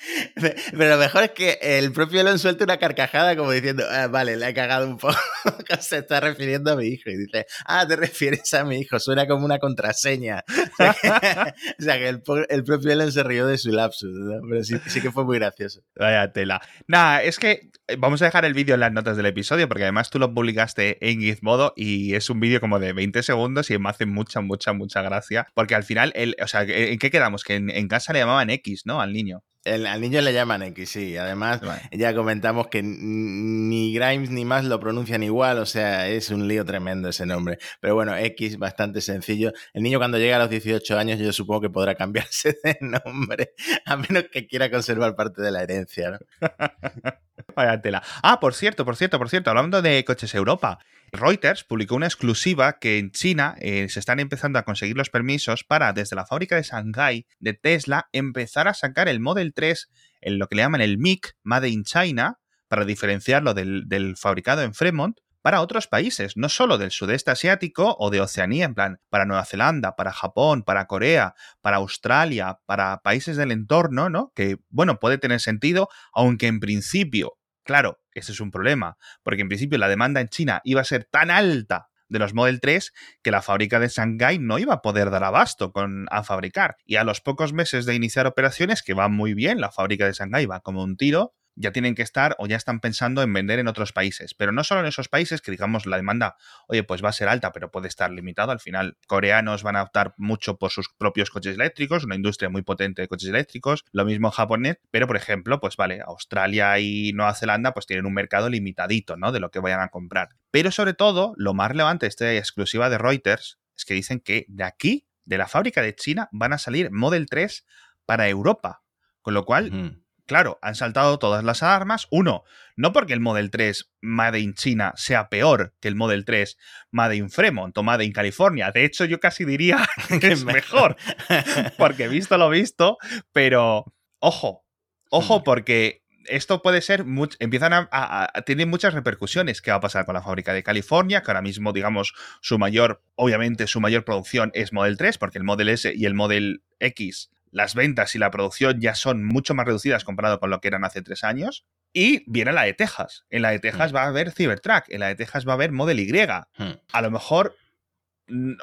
Pero 0.34 0.90
lo 0.90 0.98
mejor 0.98 1.24
es 1.24 1.30
que 1.30 1.58
el 1.60 1.92
propio 1.92 2.20
Elon 2.20 2.38
suelta 2.38 2.64
una 2.64 2.78
carcajada 2.78 3.36
como 3.36 3.52
diciendo, 3.52 3.84
ah, 3.90 4.06
vale, 4.06 4.36
le 4.36 4.48
he 4.48 4.54
cagado 4.54 4.86
un 4.86 4.96
poco. 4.96 5.16
Se 5.80 5.98
está 5.98 6.20
refiriendo 6.20 6.72
a 6.72 6.76
mi 6.76 6.86
hijo 6.86 7.10
y 7.10 7.16
dice, 7.16 7.46
ah, 7.66 7.86
te 7.86 7.96
refieres 8.10 8.52
a 8.54 8.64
mi 8.64 8.80
hijo, 8.80 8.98
suena 8.98 9.26
como 9.26 9.44
una 9.44 9.58
contraseña. 9.58 10.44
o 10.48 11.82
sea 11.82 11.98
que 11.98 12.08
el, 12.08 12.22
propio 12.64 12.92
Elon 12.92 13.12
se 13.12 13.22
rió 13.22 13.46
de 13.46 13.58
su 13.58 13.70
lapsus, 13.70 14.10
pero 14.48 14.64
sí, 14.64 14.76
sí, 14.86 15.00
que 15.00 15.10
fue 15.10 15.24
muy 15.24 15.38
gracioso. 15.38 15.82
Vaya 15.96 16.32
tela. 16.32 16.60
Nada, 16.86 17.22
es 17.22 17.38
que 17.38 17.70
eh, 17.88 17.96
vamos 17.98 18.22
a 18.22 18.26
dejar 18.26 18.44
el 18.44 18.54
vídeo 18.54 18.74
en 18.74 18.80
las 18.80 18.92
notas 18.92 19.16
del 19.16 19.26
episodio 19.26 19.68
porque 19.68 19.84
además 19.84 20.10
tú 20.10 20.18
lo 20.18 20.32
publicaste 20.32 20.98
en 21.08 21.20
Gizmodo 21.20 21.72
y 21.76 22.14
es 22.14 22.30
un 22.30 22.40
vídeo 22.40 22.60
como 22.60 22.78
de 22.78 22.92
20 22.92 23.22
segundos 23.22 23.70
y 23.70 23.78
me 23.78 23.90
hace 23.90 24.06
mucha, 24.06 24.40
mucha, 24.40 24.72
mucha 24.72 25.02
gracia 25.02 25.46
porque 25.54 25.74
al 25.74 25.84
final, 25.84 26.12
el, 26.14 26.36
o 26.42 26.46
sea, 26.46 26.62
¿en 26.62 26.98
qué 26.98 27.10
quedamos? 27.10 27.44
Que 27.44 27.56
en 27.56 27.88
casa 27.88 28.12
le 28.12 28.20
llamaban 28.20 28.50
X, 28.50 28.82
¿no? 28.86 29.00
Al 29.00 29.12
niño. 29.12 29.42
El, 29.64 29.86
al 29.86 30.00
niño 30.00 30.22
le 30.22 30.32
llaman 30.32 30.62
X, 30.62 30.90
sí. 30.90 31.16
Además, 31.16 31.60
ya 31.92 32.14
comentamos 32.14 32.68
que 32.68 32.82
ni 32.82 33.92
Grimes 33.92 34.30
ni 34.30 34.44
más 34.44 34.64
lo 34.64 34.80
pronuncian 34.80 35.22
igual, 35.22 35.58
o 35.58 35.66
sea, 35.66 36.08
es 36.08 36.30
un 36.30 36.48
lío 36.48 36.64
tremendo 36.64 37.10
ese 37.10 37.26
nombre. 37.26 37.58
Pero 37.80 37.94
bueno, 37.94 38.16
X, 38.16 38.58
bastante 38.58 39.00
sencillo. 39.02 39.52
El 39.74 39.82
niño 39.82 39.98
cuando 39.98 40.18
llega 40.18 40.36
a 40.36 40.38
los 40.38 40.50
18 40.50 40.98
años, 40.98 41.18
yo 41.18 41.32
supongo 41.32 41.60
que 41.60 41.70
podrá 41.70 41.94
cambiarse 41.94 42.58
de 42.64 42.78
nombre, 42.80 43.54
a 43.84 43.96
menos 43.96 44.24
que 44.32 44.46
quiera 44.46 44.70
conservar 44.70 45.14
parte 45.14 45.42
de 45.42 45.50
la 45.50 45.62
herencia, 45.62 46.10
¿no? 46.12 46.18
Vaya 47.54 47.80
tela. 47.80 48.02
Ah, 48.22 48.40
por 48.40 48.54
cierto, 48.54 48.84
por 48.84 48.96
cierto, 48.96 49.18
por 49.18 49.28
cierto, 49.28 49.50
hablando 49.50 49.82
de 49.82 50.04
coches 50.04 50.34
Europa. 50.34 50.78
Reuters 51.12 51.64
publicó 51.64 51.96
una 51.96 52.06
exclusiva 52.06 52.78
que 52.78 52.98
en 52.98 53.10
China 53.10 53.56
eh, 53.60 53.88
se 53.88 53.98
están 53.98 54.20
empezando 54.20 54.58
a 54.58 54.62
conseguir 54.62 54.96
los 54.96 55.10
permisos 55.10 55.64
para, 55.64 55.92
desde 55.92 56.14
la 56.14 56.24
fábrica 56.24 56.56
de 56.56 56.62
Shanghai 56.62 57.26
de 57.40 57.54
Tesla, 57.54 58.08
empezar 58.12 58.68
a 58.68 58.74
sacar 58.74 59.08
el 59.08 59.18
Model 59.18 59.52
3 59.52 59.90
en 60.20 60.38
lo 60.38 60.46
que 60.46 60.56
le 60.56 60.62
llaman 60.62 60.80
el 60.80 60.98
MIC, 60.98 61.34
Made 61.42 61.68
in 61.68 61.82
China, 61.82 62.38
para 62.68 62.84
diferenciarlo 62.84 63.54
del, 63.54 63.88
del 63.88 64.16
fabricado 64.16 64.62
en 64.62 64.74
Fremont, 64.74 65.18
para 65.42 65.62
otros 65.62 65.86
países, 65.86 66.36
no 66.36 66.48
solo 66.48 66.76
del 66.76 66.90
sudeste 66.90 67.30
asiático 67.30 67.96
o 67.98 68.10
de 68.10 68.20
Oceanía, 68.20 68.66
en 68.66 68.74
plan, 68.74 69.00
para 69.08 69.24
Nueva 69.24 69.44
Zelanda, 69.44 69.96
para 69.96 70.12
Japón, 70.12 70.62
para 70.62 70.86
Corea, 70.86 71.34
para 71.62 71.78
Australia, 71.78 72.58
para 72.66 72.98
países 72.98 73.36
del 73.36 73.50
entorno, 73.50 74.10
¿no? 74.10 74.32
Que, 74.34 74.58
bueno, 74.68 74.98
puede 75.00 75.18
tener 75.18 75.40
sentido, 75.40 75.88
aunque 76.12 76.46
en 76.46 76.60
principio 76.60 77.39
Claro, 77.64 78.00
ese 78.14 78.32
es 78.32 78.40
un 78.40 78.50
problema, 78.50 78.96
porque 79.22 79.42
en 79.42 79.48
principio 79.48 79.78
la 79.78 79.88
demanda 79.88 80.20
en 80.20 80.28
China 80.28 80.60
iba 80.64 80.80
a 80.80 80.84
ser 80.84 81.04
tan 81.04 81.30
alta 81.30 81.90
de 82.10 82.18
los 82.18 82.34
Model 82.34 82.60
3 82.60 82.92
que 83.22 83.30
la 83.30 83.40
fábrica 83.40 83.78
de 83.78 83.88
Shanghai 83.88 84.38
no 84.38 84.58
iba 84.58 84.74
a 84.74 84.82
poder 84.82 85.10
dar 85.10 85.24
abasto 85.24 85.72
con, 85.72 86.06
a 86.10 86.24
fabricar. 86.24 86.76
Y 86.84 86.96
a 86.96 87.04
los 87.04 87.20
pocos 87.20 87.52
meses 87.52 87.86
de 87.86 87.94
iniciar 87.94 88.26
operaciones, 88.26 88.82
que 88.82 88.94
va 88.94 89.08
muy 89.08 89.32
bien, 89.32 89.60
la 89.60 89.70
fábrica 89.70 90.06
de 90.06 90.12
Shanghai 90.12 90.46
va 90.46 90.60
como 90.60 90.82
un 90.82 90.96
tiro, 90.96 91.34
ya 91.56 91.72
tienen 91.72 91.94
que 91.94 92.02
estar 92.02 92.36
o 92.38 92.46
ya 92.46 92.56
están 92.56 92.80
pensando 92.80 93.22
en 93.22 93.32
vender 93.32 93.58
en 93.58 93.68
otros 93.68 93.92
países. 93.92 94.34
Pero 94.34 94.52
no 94.52 94.64
solo 94.64 94.80
en 94.80 94.86
esos 94.86 95.08
países 95.08 95.40
que 95.42 95.50
digamos 95.50 95.86
la 95.86 95.96
demanda, 95.96 96.36
oye, 96.68 96.82
pues 96.82 97.04
va 97.04 97.10
a 97.10 97.12
ser 97.12 97.28
alta, 97.28 97.52
pero 97.52 97.70
puede 97.70 97.88
estar 97.88 98.10
limitado. 98.10 98.52
Al 98.52 98.60
final, 98.60 98.96
coreanos 99.06 99.62
van 99.62 99.76
a 99.76 99.82
optar 99.82 100.14
mucho 100.16 100.58
por 100.58 100.70
sus 100.70 100.88
propios 100.96 101.30
coches 101.30 101.54
eléctricos, 101.54 102.04
una 102.04 102.14
industria 102.14 102.48
muy 102.48 102.62
potente 102.62 103.02
de 103.02 103.08
coches 103.08 103.28
eléctricos. 103.28 103.84
Lo 103.92 104.04
mismo 104.04 104.30
japonés, 104.30 104.78
pero 104.90 105.06
por 105.06 105.16
ejemplo, 105.16 105.60
pues 105.60 105.76
vale, 105.76 106.00
Australia 106.06 106.78
y 106.78 107.12
Nueva 107.12 107.34
Zelanda 107.34 107.72
pues 107.72 107.86
tienen 107.86 108.06
un 108.06 108.14
mercado 108.14 108.48
limitadito, 108.48 109.16
¿no? 109.16 109.32
De 109.32 109.40
lo 109.40 109.50
que 109.50 109.60
vayan 109.60 109.80
a 109.80 109.88
comprar. 109.88 110.30
Pero 110.50 110.70
sobre 110.70 110.94
todo, 110.94 111.34
lo 111.36 111.54
más 111.54 111.70
relevante 111.70 112.06
de 112.06 112.08
esta 112.08 112.32
exclusiva 112.34 112.90
de 112.90 112.98
Reuters 112.98 113.58
es 113.76 113.84
que 113.84 113.94
dicen 113.94 114.20
que 114.20 114.46
de 114.48 114.64
aquí, 114.64 115.06
de 115.24 115.38
la 115.38 115.46
fábrica 115.46 115.82
de 115.82 115.94
China, 115.94 116.28
van 116.32 116.52
a 116.52 116.58
salir 116.58 116.90
Model 116.90 117.26
3 117.28 117.64
para 118.04 118.28
Europa. 118.28 118.82
Con 119.22 119.34
lo 119.34 119.44
cual, 119.44 119.99
claro, 120.30 120.60
han 120.62 120.76
saltado 120.76 121.18
todas 121.18 121.42
las 121.42 121.64
alarmas. 121.64 122.06
Uno, 122.08 122.44
no 122.76 122.92
porque 122.92 123.14
el 123.14 123.18
Model 123.18 123.50
3 123.50 123.90
Made 124.00 124.38
in 124.38 124.54
China 124.54 124.92
sea 124.94 125.28
peor 125.28 125.74
que 125.80 125.88
el 125.88 125.96
Model 125.96 126.24
3 126.24 126.56
Made 126.92 127.16
in 127.16 127.30
Fremont 127.30 127.76
o 127.76 127.82
Made 127.82 128.04
in 128.04 128.12
California. 128.12 128.70
De 128.70 128.84
hecho, 128.84 129.04
yo 129.06 129.18
casi 129.18 129.44
diría 129.44 129.84
que 130.20 130.28
es 130.30 130.44
mejor, 130.44 130.96
porque 131.78 132.06
visto 132.06 132.38
lo 132.38 132.48
visto, 132.48 132.96
pero 133.32 133.92
ojo, 134.20 134.64
ojo, 135.10 135.42
porque 135.42 136.04
esto 136.26 136.62
puede 136.62 136.80
ser, 136.80 137.04
empiezan 137.40 137.72
a, 137.72 137.88
a, 137.90 138.42
tienen 138.42 138.70
muchas 138.70 138.94
repercusiones. 138.94 139.60
¿Qué 139.60 139.72
va 139.72 139.78
a 139.78 139.80
pasar 139.80 140.06
con 140.06 140.14
la 140.14 140.22
fábrica 140.22 140.52
de 140.52 140.62
California? 140.62 141.22
Que 141.22 141.32
ahora 141.32 141.42
mismo, 141.42 141.72
digamos, 141.72 142.14
su 142.40 142.56
mayor, 142.56 143.02
obviamente, 143.16 143.66
su 143.66 143.80
mayor 143.80 144.04
producción 144.04 144.52
es 144.54 144.72
Model 144.72 144.96
3, 144.96 145.18
porque 145.18 145.38
el 145.38 145.44
Model 145.44 145.70
S 145.70 145.92
y 145.92 146.04
el 146.04 146.14
Model 146.14 146.62
X 146.78 147.30
las 147.50 147.74
ventas 147.74 148.14
y 148.14 148.18
la 148.18 148.30
producción 148.30 148.80
ya 148.80 148.94
son 148.94 149.24
mucho 149.24 149.54
más 149.54 149.66
reducidas 149.66 150.04
comparado 150.04 150.40
con 150.40 150.50
lo 150.50 150.60
que 150.60 150.68
eran 150.68 150.84
hace 150.84 151.02
tres 151.02 151.24
años. 151.24 151.66
Y 151.92 152.22
viene 152.30 152.52
la 152.52 152.62
de 152.62 152.74
Texas. 152.74 153.24
En 153.30 153.42
la 153.42 153.50
de 153.50 153.58
Texas 153.58 153.92
mm. 153.92 153.96
va 153.96 154.02
a 154.04 154.08
haber 154.08 154.32
Cybertruck, 154.32 154.84
en 154.88 155.00
la 155.00 155.08
de 155.08 155.16
Texas 155.16 155.46
va 155.46 155.52
a 155.52 155.54
haber 155.54 155.72
Model 155.72 155.98
Y. 155.98 156.10
Hmm. 156.56 156.78
A 156.92 157.02
lo 157.02 157.10
mejor, 157.10 157.56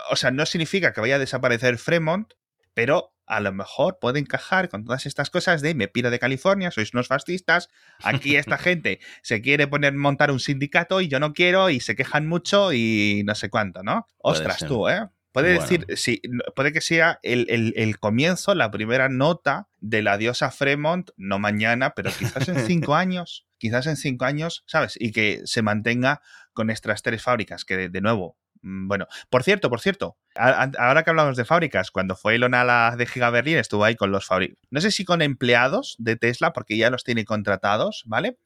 o 0.10 0.16
sea, 0.16 0.32
no 0.32 0.46
significa 0.46 0.94
que 0.94 1.02
vaya 1.02 1.16
a 1.16 1.20
desaparecer 1.20 1.78
Fremont, 1.78 2.34
pero 2.74 3.14
a 3.26 3.42
lo 3.42 3.52
mejor 3.52 4.00
puede 4.00 4.20
encajar 4.20 4.70
con 4.70 4.86
todas 4.86 5.06
estas 5.06 5.30
cosas 5.30 5.62
de 5.62 5.76
me 5.76 5.90
piro 5.90 6.10
de 6.10 6.20
California, 6.20 6.72
sois 6.72 6.94
unos 6.94 7.08
fascistas, 7.08 7.68
aquí 8.02 8.38
esta 8.38 8.58
gente 8.58 9.00
se 9.22 9.42
quiere 9.42 9.68
poner 9.68 9.94
montar 9.94 10.32
un 10.32 10.40
sindicato 10.40 11.02
y 11.02 11.10
yo 11.10 11.20
no 11.20 11.34
quiero 11.34 11.70
y 11.70 11.82
se 11.82 11.96
quejan 11.96 12.28
mucho 12.28 12.72
y 12.72 13.24
no 13.26 13.36
sé 13.36 13.50
cuánto, 13.50 13.84
¿no? 13.84 14.08
Ostras 14.18 14.66
tú, 14.66 14.88
¿eh? 14.88 15.10
Puede 15.38 15.60
decir, 15.60 15.86
sí, 15.98 16.20
puede 16.56 16.74
que 16.74 16.82
sea 16.82 17.20
el, 17.22 18.00
comienzo, 18.00 18.56
la 18.56 18.72
primera 18.72 19.08
nota 19.08 19.68
de 19.80 20.02
la 20.02 20.18
diosa 20.18 20.50
Fremont, 20.50 21.12
no 21.16 21.38
mañana, 21.38 21.92
pero 21.92 22.10
quizás 22.12 22.50
en 22.50 22.66
cinco 22.66 22.96
años, 22.96 23.46
quizás 23.60 23.86
en 23.86 23.98
cinco 23.98 24.26
años, 24.26 24.64
¿sabes? 24.66 24.98
Y 25.00 25.12
que 25.12 25.42
se 25.46 25.62
mantenga 25.62 26.22
con 26.54 26.72
estas 26.72 27.04
tres 27.04 27.22
fábricas, 27.22 27.66
que 27.66 27.88
de 27.88 28.02
nuevo, 28.02 28.36
bueno, 28.68 29.08
por 29.30 29.44
cierto, 29.44 29.70
por 29.70 29.80
cierto, 29.80 30.18
ahora 30.36 31.04
que 31.04 31.10
hablamos 31.10 31.38
de 31.38 31.46
fábricas, 31.46 31.90
cuando 31.90 32.16
fue 32.16 32.36
Elon 32.36 32.54
a 32.54 32.64
la 32.64 32.96
de 32.98 33.06
Giga 33.06 33.30
Berlin, 33.30 33.58
estuvo 33.58 33.84
ahí 33.84 33.96
con 33.96 34.12
los 34.12 34.26
fábricos. 34.26 34.58
No 34.70 34.82
sé 34.82 34.92
si 34.92 35.06
con 35.06 35.22
empleados 35.22 35.96
de 36.00 36.16
Tesla, 36.18 36.54
porque 36.54 36.78
ya 36.78 36.90
los 36.90 37.04
tiene 37.04 37.26
contratados, 37.26 38.04
¿vale? 38.06 38.38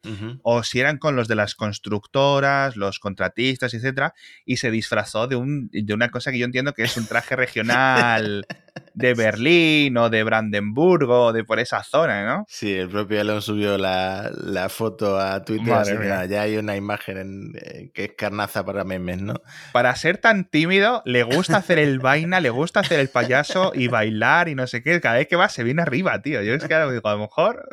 O 0.43 0.63
si 0.63 0.79
eran 0.79 0.97
con 0.97 1.15
los 1.15 1.27
de 1.27 1.35
las 1.35 1.55
constructoras, 1.55 2.75
los 2.77 2.99
contratistas, 2.99 3.73
etcétera, 3.73 4.13
y 4.45 4.57
se 4.57 4.71
disfrazó 4.71 5.27
de, 5.27 5.35
un, 5.35 5.69
de 5.71 5.93
una 5.93 6.09
cosa 6.09 6.31
que 6.31 6.39
yo 6.39 6.45
entiendo 6.45 6.73
que 6.73 6.83
es 6.83 6.95
un 6.97 7.07
traje 7.07 7.35
regional 7.35 8.45
de 8.93 9.13
Berlín 9.13 9.97
o 9.97 10.09
de 10.09 10.23
Brandenburgo 10.23 11.25
o 11.25 11.33
de 11.33 11.43
por 11.43 11.59
esa 11.59 11.83
zona, 11.83 12.25
¿no? 12.25 12.45
Sí, 12.47 12.73
el 12.73 12.89
propio 12.89 13.21
Elon 13.21 13.41
subió 13.41 13.77
la, 13.77 14.31
foto 14.69 15.19
a 15.19 15.43
Twitter, 15.43 16.27
ya 16.29 16.41
hay 16.41 16.57
una 16.57 16.75
imagen 16.75 17.17
en, 17.17 17.51
eh, 17.55 17.91
que 17.93 18.05
es 18.05 18.11
carnaza 18.17 18.65
para 18.65 18.83
memes, 18.83 19.21
¿no? 19.21 19.35
Para 19.71 19.95
ser 19.95 20.17
tan 20.17 20.45
tímido, 20.45 21.01
le 21.05 21.23
gusta 21.23 21.57
hacer 21.57 21.79
el 21.79 21.99
vaina, 21.99 22.39
le 22.39 22.49
gusta 22.49 22.81
hacer 22.81 22.99
el 22.99 23.09
payaso 23.09 23.71
y 23.75 23.87
bailar 23.87 24.49
y 24.49 24.55
no 24.55 24.67
sé 24.67 24.83
qué. 24.83 24.99
Cada 25.01 25.15
vez 25.15 25.27
que 25.27 25.35
va 25.35 25.49
se 25.49 25.63
viene 25.63 25.81
arriba, 25.81 26.21
tío. 26.21 26.41
Yo 26.41 26.53
es 26.53 26.63
que 26.63 26.91
digo, 26.91 27.07
a 27.07 27.13
lo 27.13 27.19
mejor 27.19 27.67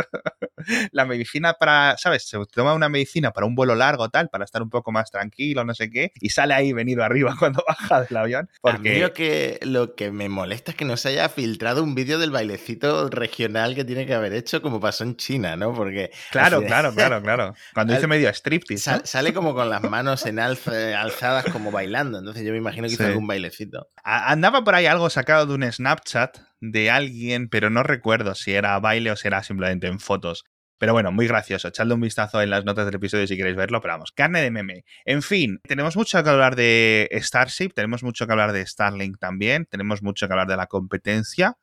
la 0.92 1.04
medicina 1.04 1.54
para, 1.54 1.96
¿sabes? 1.98 2.28
Se 2.28 2.38
toma 2.52 2.74
una 2.74 2.88
medicina 2.88 3.32
para 3.32 3.46
un 3.46 3.54
vuelo 3.54 3.74
largo, 3.74 4.08
tal, 4.08 4.28
para 4.28 4.44
estar 4.44 4.62
un 4.62 4.70
poco 4.70 4.92
más 4.92 5.10
tranquilo, 5.10 5.64
no 5.64 5.74
sé 5.74 5.90
qué, 5.90 6.12
y 6.20 6.30
sale 6.30 6.54
ahí 6.54 6.72
venido 6.72 7.02
arriba 7.04 7.34
cuando 7.38 7.64
baja 7.66 8.02
del 8.02 8.16
avión. 8.16 8.50
Porque... 8.60 9.00
lo 9.00 9.12
que, 9.12 9.58
lo 9.62 9.94
que 9.94 10.10
me 10.10 10.28
molesta 10.28 10.72
es 10.72 10.76
que 10.76 10.84
no 10.84 10.96
se 10.96 11.10
haya 11.10 11.28
filtrado 11.28 11.82
un 11.82 11.94
vídeo 11.94 12.18
del 12.18 12.30
bailecito 12.30 13.08
regional 13.08 13.74
que 13.74 13.84
tiene 13.84 14.06
que 14.06 14.14
haber 14.14 14.32
hecho, 14.32 14.62
como 14.62 14.80
pasó 14.80 15.04
en 15.04 15.16
China, 15.16 15.56
¿no? 15.56 15.72
Porque. 15.72 16.10
Claro, 16.30 16.62
claro, 16.62 16.94
claro, 16.94 17.22
claro. 17.22 17.54
Cuando 17.74 17.94
dice 17.94 18.06
medio 18.06 18.28
striptease. 18.30 19.02
sale 19.04 19.32
como 19.32 19.54
con 19.54 19.70
las 19.70 19.82
manos 19.82 20.26
en 20.26 20.38
alzadas, 20.38 21.44
como 21.52 21.70
bailando. 21.70 22.18
Entonces 22.18 22.44
yo 22.44 22.52
me 22.52 22.58
imagino 22.58 22.86
que 22.86 22.94
hizo 22.94 23.06
algún 23.06 23.26
bailecito. 23.26 23.88
Andaba 24.02 24.64
por 24.64 24.74
ahí 24.74 24.86
algo 24.86 25.10
sacado 25.10 25.46
de 25.46 25.54
un 25.54 25.72
Snapchat 25.72 26.47
de 26.60 26.90
alguien, 26.90 27.48
pero 27.48 27.70
no 27.70 27.82
recuerdo 27.82 28.34
si 28.34 28.54
era 28.54 28.78
baile 28.78 29.10
o 29.10 29.16
si 29.16 29.28
era 29.28 29.42
simplemente 29.42 29.86
en 29.86 30.00
fotos. 30.00 30.44
Pero 30.78 30.92
bueno, 30.92 31.10
muy 31.10 31.26
gracioso. 31.26 31.68
Echadle 31.68 31.94
un 31.94 32.00
vistazo 32.00 32.40
en 32.40 32.50
las 32.50 32.64
notas 32.64 32.86
del 32.86 32.94
episodio 32.94 33.26
si 33.26 33.36
queréis 33.36 33.56
verlo, 33.56 33.80
pero 33.80 33.94
vamos, 33.94 34.12
carne 34.12 34.40
de 34.40 34.50
meme. 34.50 34.84
En 35.04 35.22
fin, 35.22 35.58
tenemos 35.64 35.96
mucho 35.96 36.22
que 36.22 36.30
hablar 36.30 36.54
de 36.54 37.08
Starship, 37.14 37.70
tenemos 37.74 38.04
mucho 38.04 38.26
que 38.26 38.32
hablar 38.32 38.52
de 38.52 38.64
Starlink 38.64 39.18
también, 39.18 39.66
tenemos 39.66 40.02
mucho 40.02 40.28
que 40.28 40.32
hablar 40.32 40.46
de 40.46 40.56
la 40.56 40.66
competencia 40.68 41.56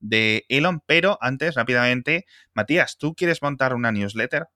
de 0.00 0.44
Elon, 0.48 0.80
pero 0.86 1.18
antes, 1.20 1.54
rápidamente, 1.54 2.24
Matías, 2.54 2.96
¿tú 2.98 3.14
quieres 3.14 3.42
montar 3.42 3.74
una 3.74 3.92
newsletter? 3.92 4.46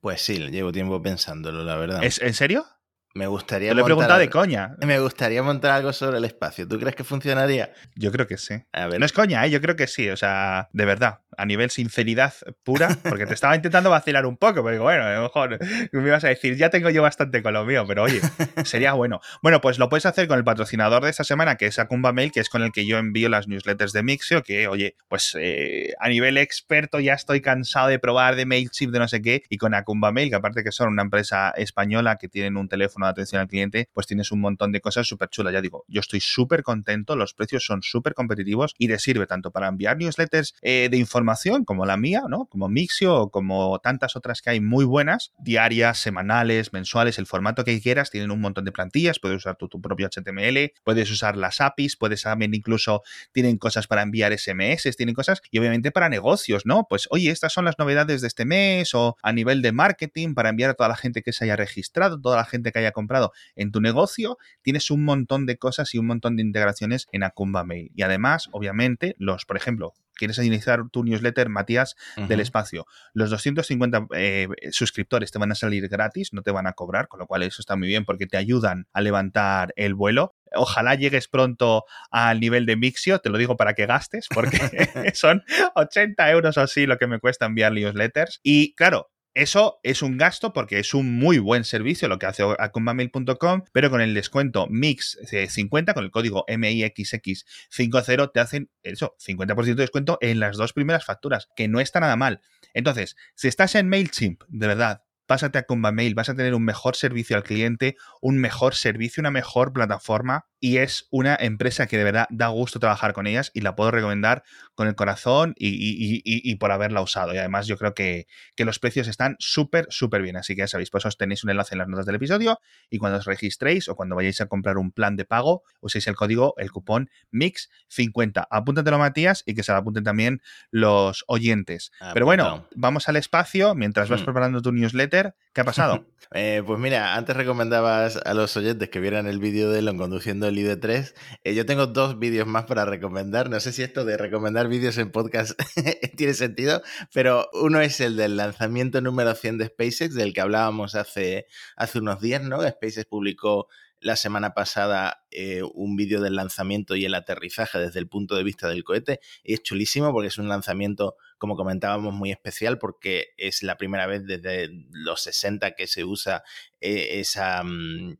Pues 0.00 0.22
sí, 0.22 0.38
llevo 0.50 0.72
tiempo 0.72 1.00
pensándolo, 1.00 1.62
la 1.62 1.76
verdad. 1.76 2.02
¿Es, 2.02 2.20
¿En 2.20 2.34
serio? 2.34 2.66
Me 3.14 3.26
gustaría. 3.26 3.70
Te 3.70 3.74
lo 3.74 3.82
he 3.82 3.84
preguntado 3.84 4.18
de 4.18 4.30
coña. 4.30 4.76
Me 4.80 4.98
gustaría 4.98 5.42
montar 5.42 5.72
algo 5.72 5.92
sobre 5.92 6.18
el 6.18 6.24
espacio. 6.24 6.66
¿Tú 6.66 6.78
crees 6.78 6.96
que 6.96 7.04
funcionaría? 7.04 7.72
Yo 7.94 8.10
creo 8.10 8.26
que 8.26 8.38
sí. 8.38 8.62
No 8.72 9.04
es 9.04 9.12
coña, 9.12 9.44
¿eh? 9.44 9.50
yo 9.50 9.60
creo 9.60 9.76
que 9.76 9.86
sí. 9.86 10.08
O 10.08 10.16
sea, 10.16 10.68
de 10.72 10.84
verdad, 10.84 11.20
a 11.36 11.46
nivel 11.46 11.70
sinceridad 11.70 12.32
pura, 12.62 12.96
porque 13.02 13.26
te 13.26 13.34
estaba 13.34 13.54
intentando 13.54 13.90
vacilar 13.90 14.26
un 14.26 14.36
poco, 14.36 14.64
pero 14.64 14.82
bueno, 14.82 15.04
a 15.04 15.14
lo 15.14 15.22
mejor 15.22 15.58
me 15.92 16.06
ibas 16.06 16.24
a 16.24 16.28
decir, 16.28 16.56
ya 16.56 16.70
tengo 16.70 16.90
yo 16.90 17.02
bastante 17.02 17.42
con 17.42 17.52
lo 17.52 17.64
mío, 17.64 17.84
pero 17.86 18.02
oye, 18.04 18.20
sería 18.64 18.92
bueno. 18.92 19.20
Bueno, 19.42 19.60
pues 19.60 19.78
lo 19.78 19.88
puedes 19.88 20.06
hacer 20.06 20.28
con 20.28 20.38
el 20.38 20.44
patrocinador 20.44 21.04
de 21.04 21.10
esta 21.10 21.24
semana, 21.24 21.56
que 21.56 21.66
es 21.66 21.78
Acumba 21.78 22.12
Mail, 22.12 22.32
que 22.32 22.40
es 22.40 22.48
con 22.48 22.62
el 22.62 22.72
que 22.72 22.86
yo 22.86 22.98
envío 22.98 23.28
las 23.28 23.48
newsletters 23.48 23.92
de 23.92 24.02
Mixio, 24.02 24.42
que 24.42 24.68
oye, 24.68 24.96
pues 25.08 25.36
eh, 25.38 25.94
a 26.00 26.08
nivel 26.08 26.38
experto 26.38 27.00
ya 27.00 27.14
estoy 27.14 27.40
cansado 27.40 27.88
de 27.88 27.98
probar 27.98 28.36
de 28.36 28.46
MailChimp, 28.46 28.92
de 28.92 28.98
no 28.98 29.08
sé 29.08 29.22
qué, 29.22 29.42
y 29.48 29.58
con 29.58 29.74
Acumba 29.74 30.12
Mail, 30.12 30.30
que 30.30 30.36
aparte 30.36 30.64
que 30.64 30.72
son 30.72 30.88
una 30.88 31.02
empresa 31.02 31.50
española 31.56 32.16
que 32.16 32.28
tienen 32.28 32.56
un 32.56 32.68
teléfono 32.68 33.01
de 33.06 33.10
atención 33.12 33.40
al 33.40 33.48
cliente, 33.48 33.88
pues 33.92 34.06
tienes 34.06 34.32
un 34.32 34.40
montón 34.40 34.72
de 34.72 34.80
cosas 34.80 35.06
súper 35.06 35.28
chulas. 35.28 35.52
Ya 35.52 35.60
digo, 35.60 35.84
yo 35.88 36.00
estoy 36.00 36.20
súper 36.20 36.62
contento, 36.62 37.16
los 37.16 37.34
precios 37.34 37.64
son 37.64 37.82
súper 37.82 38.14
competitivos 38.14 38.74
y 38.78 38.88
te 38.88 38.98
sirve 38.98 39.26
tanto 39.26 39.50
para 39.50 39.68
enviar 39.68 39.96
newsletters 39.96 40.54
eh, 40.62 40.88
de 40.90 40.96
información 40.96 41.64
como 41.64 41.86
la 41.86 41.96
mía, 41.96 42.22
¿no? 42.28 42.46
Como 42.46 42.68
Mixio 42.68 43.30
como 43.30 43.78
tantas 43.80 44.16
otras 44.16 44.42
que 44.42 44.50
hay 44.50 44.60
muy 44.60 44.84
buenas, 44.84 45.32
diarias, 45.38 45.98
semanales, 45.98 46.72
mensuales, 46.72 47.18
el 47.18 47.26
formato 47.26 47.64
que 47.64 47.80
quieras, 47.80 48.10
tienen 48.10 48.30
un 48.30 48.40
montón 48.40 48.64
de 48.64 48.72
plantillas, 48.72 49.18
puedes 49.18 49.38
usar 49.38 49.56
tu, 49.56 49.68
tu 49.68 49.80
propio 49.80 50.08
HTML, 50.08 50.72
puedes 50.84 51.10
usar 51.10 51.36
las 51.36 51.60
APIs, 51.60 51.96
puedes 51.96 52.22
también 52.22 52.54
incluso, 52.54 53.02
tienen 53.32 53.58
cosas 53.58 53.86
para 53.86 54.02
enviar 54.02 54.36
SMS, 54.36 54.96
tienen 54.96 55.14
cosas 55.14 55.42
y 55.50 55.58
obviamente 55.58 55.90
para 55.90 56.08
negocios, 56.08 56.64
¿no? 56.64 56.86
Pues 56.88 57.08
oye, 57.10 57.30
estas 57.30 57.52
son 57.52 57.64
las 57.64 57.78
novedades 57.78 58.20
de 58.20 58.28
este 58.28 58.44
mes 58.44 58.94
o 58.94 59.16
a 59.22 59.32
nivel 59.32 59.62
de 59.62 59.72
marketing 59.72 60.34
para 60.34 60.48
enviar 60.48 60.70
a 60.70 60.74
toda 60.74 60.88
la 60.88 60.96
gente 60.96 61.22
que 61.22 61.32
se 61.32 61.44
haya 61.44 61.56
registrado, 61.56 62.20
toda 62.20 62.36
la 62.36 62.44
gente 62.44 62.72
que 62.72 62.78
haya 62.78 62.91
comprado 62.92 63.32
en 63.56 63.72
tu 63.72 63.80
negocio, 63.80 64.38
tienes 64.62 64.90
un 64.90 65.04
montón 65.04 65.46
de 65.46 65.56
cosas 65.56 65.94
y 65.94 65.98
un 65.98 66.06
montón 66.06 66.36
de 66.36 66.42
integraciones 66.42 67.08
en 67.12 67.22
Acumba 67.22 67.64
Mail. 67.64 67.90
Y 67.94 68.02
además, 68.02 68.48
obviamente, 68.52 69.14
los, 69.18 69.44
por 69.44 69.56
ejemplo, 69.56 69.94
quieres 70.14 70.38
iniciar 70.38 70.88
tu 70.90 71.04
newsletter, 71.04 71.48
Matías, 71.48 71.96
del 72.28 72.40
espacio. 72.40 72.86
Los 73.12 73.30
250 73.30 74.06
eh, 74.14 74.48
suscriptores 74.70 75.30
te 75.30 75.38
van 75.38 75.52
a 75.52 75.54
salir 75.54 75.88
gratis, 75.88 76.32
no 76.32 76.42
te 76.42 76.50
van 76.50 76.66
a 76.66 76.72
cobrar, 76.72 77.08
con 77.08 77.20
lo 77.20 77.26
cual 77.26 77.42
eso 77.42 77.60
está 77.60 77.76
muy 77.76 77.88
bien 77.88 78.04
porque 78.04 78.26
te 78.26 78.36
ayudan 78.36 78.86
a 78.92 79.00
levantar 79.00 79.72
el 79.76 79.94
vuelo. 79.94 80.34
Ojalá 80.54 80.94
llegues 80.94 81.28
pronto 81.28 81.84
al 82.10 82.40
nivel 82.40 82.66
de 82.66 82.76
Mixio, 82.76 83.20
te 83.20 83.30
lo 83.30 83.38
digo 83.38 83.56
para 83.56 83.74
que 83.74 83.86
gastes, 83.86 84.28
porque 84.32 84.58
son 85.14 85.42
80 85.74 86.30
euros 86.30 86.56
o 86.56 86.60
así 86.60 86.86
lo 86.86 86.98
que 86.98 87.06
me 87.06 87.18
cuesta 87.18 87.46
enviar 87.46 87.72
newsletters. 87.72 88.40
Y 88.42 88.74
claro, 88.74 89.10
eso 89.34 89.80
es 89.82 90.02
un 90.02 90.18
gasto 90.18 90.52
porque 90.52 90.78
es 90.78 90.94
un 90.94 91.16
muy 91.18 91.38
buen 91.38 91.64
servicio 91.64 92.08
lo 92.08 92.18
que 92.18 92.26
hace 92.26 92.42
acumbamail.com, 92.58 93.62
pero 93.72 93.90
con 93.90 94.00
el 94.00 94.14
descuento 94.14 94.66
MIX50, 94.68 95.94
con 95.94 96.04
el 96.04 96.10
código 96.10 96.44
MIXX50, 96.48 98.32
te 98.32 98.40
hacen 98.40 98.70
eso, 98.82 99.16
50% 99.18 99.64
de 99.64 99.74
descuento 99.74 100.18
en 100.20 100.40
las 100.40 100.56
dos 100.56 100.72
primeras 100.72 101.04
facturas, 101.04 101.48
que 101.56 101.68
no 101.68 101.80
está 101.80 102.00
nada 102.00 102.16
mal. 102.16 102.40
Entonces, 102.74 103.16
si 103.34 103.48
estás 103.48 103.74
en 103.74 103.88
MailChimp, 103.88 104.42
de 104.48 104.66
verdad, 104.66 105.02
pásate 105.26 105.58
a 105.58 105.92
Mail, 105.92 106.14
vas 106.14 106.28
a 106.28 106.34
tener 106.34 106.54
un 106.54 106.64
mejor 106.64 106.94
servicio 106.94 107.36
al 107.36 107.42
cliente, 107.42 107.96
un 108.22 108.38
mejor 108.38 108.76
servicio, 108.76 109.20
una 109.20 109.32
mejor 109.32 109.72
plataforma 109.72 110.46
y 110.60 110.76
es 110.76 111.08
una 111.10 111.36
empresa 111.38 111.88
que 111.88 111.98
de 111.98 112.04
verdad 112.04 112.28
da 112.30 112.46
gusto 112.46 112.78
trabajar 112.78 113.14
con 113.14 113.26
ellas 113.26 113.50
y 113.52 113.62
la 113.62 113.74
puedo 113.74 113.90
recomendar 113.90 114.44
con 114.76 114.86
el 114.86 114.94
corazón 114.94 115.54
y, 115.58 116.54
por 116.54 116.70
haberla 116.70 117.02
usado. 117.02 117.34
Y 117.34 117.38
además 117.38 117.66
yo 117.66 117.76
creo 117.76 117.94
que, 117.94 118.28
los 118.58 118.78
precios 118.78 119.08
están 119.08 119.34
súper, 119.40 119.88
súper 119.90 120.22
bien. 120.22 120.36
Así 120.36 120.54
que 120.54 120.60
ya 120.60 120.68
sabéis, 120.68 120.90
pues 120.90 121.04
os 121.04 121.18
tenéis 121.18 121.42
un 121.42 121.50
enlace 121.50 121.74
en 121.74 121.80
las 121.80 121.88
notas 121.88 122.06
del 122.06 122.14
episodio 122.14 122.60
y 122.88 122.98
cuando 122.98 123.18
os 123.18 123.24
registréis 123.24 123.88
o 123.88 123.96
cuando 123.96 124.14
vayáis 124.14 124.40
a 124.40 124.46
comprar 124.46 124.78
un 124.78 124.92
plan 124.92 125.16
de 125.16 125.24
pago, 125.24 125.64
uséis 125.80 126.06
el 126.06 126.14
código, 126.14 126.54
el 126.58 126.70
cupón 126.70 127.10
MIX50. 127.32 128.46
Apúntatelo, 128.48 128.98
Matías, 128.98 129.42
y 129.44 129.54
que 129.54 129.64
se 129.64 129.72
lo 129.72 129.78
apunten 129.78 130.04
también 130.04 130.42
los 130.70 131.24
oyentes. 131.26 131.90
Pero 132.14 132.24
bueno, 132.24 132.68
vamos 132.76 133.08
al 133.08 133.16
espacio 133.16 133.74
mientras 133.74 134.08
vas 134.08 134.22
mm. 134.22 134.26
preparando 134.26 134.62
tu 134.62 134.70
newsletter. 134.70 135.34
¿Qué 135.52 135.60
ha 135.60 135.64
pasado? 135.64 136.06
Eh, 136.34 136.62
pues 136.64 136.80
mira, 136.80 137.14
antes 137.14 137.36
recomendabas 137.36 138.11
a 138.16 138.34
los 138.34 138.56
oyentes 138.56 138.88
que 138.88 139.00
vieran 139.00 139.26
el 139.26 139.38
vídeo 139.38 139.70
de 139.70 139.80
Elon 139.80 139.98
conduciendo 139.98 140.46
el 140.48 140.56
ID3. 140.56 141.14
Eh, 141.44 141.54
yo 141.54 141.66
tengo 141.66 141.86
dos 141.86 142.18
vídeos 142.18 142.46
más 142.46 142.64
para 142.64 142.84
recomendar. 142.84 143.50
No 143.50 143.60
sé 143.60 143.72
si 143.72 143.82
esto 143.82 144.04
de 144.04 144.16
recomendar 144.16 144.68
vídeos 144.68 144.98
en 144.98 145.10
podcast 145.10 145.52
tiene 146.16 146.34
sentido, 146.34 146.82
pero 147.12 147.48
uno 147.52 147.80
es 147.80 148.00
el 148.00 148.16
del 148.16 148.36
lanzamiento 148.36 149.00
número 149.00 149.34
100 149.34 149.58
de 149.58 149.66
SpaceX, 149.66 150.14
del 150.14 150.32
que 150.32 150.40
hablábamos 150.40 150.94
hace, 150.94 151.46
hace 151.76 151.98
unos 151.98 152.20
días, 152.20 152.42
¿no? 152.42 152.62
SpaceX 152.62 153.06
publicó 153.06 153.68
la 154.02 154.16
semana 154.16 154.52
pasada 154.52 155.24
eh, 155.30 155.62
un 155.62 155.96
vídeo 155.96 156.20
del 156.20 156.36
lanzamiento 156.36 156.96
y 156.96 157.04
el 157.04 157.14
aterrizaje 157.14 157.78
desde 157.78 158.00
el 158.00 158.08
punto 158.08 158.34
de 158.34 158.42
vista 158.42 158.68
del 158.68 158.84
cohete. 158.84 159.20
Y 159.42 159.54
es 159.54 159.62
chulísimo 159.62 160.12
porque 160.12 160.28
es 160.28 160.38
un 160.38 160.48
lanzamiento, 160.48 161.16
como 161.38 161.56
comentábamos, 161.56 162.12
muy 162.12 162.30
especial 162.30 162.78
porque 162.78 163.28
es 163.36 163.62
la 163.62 163.76
primera 163.76 164.06
vez 164.06 164.26
desde 164.26 164.68
los 164.90 165.22
60 165.22 165.72
que 165.72 165.86
se 165.86 166.04
usa 166.04 166.42
eh, 166.80 167.20
esa... 167.20 167.62
Mm, 167.62 168.18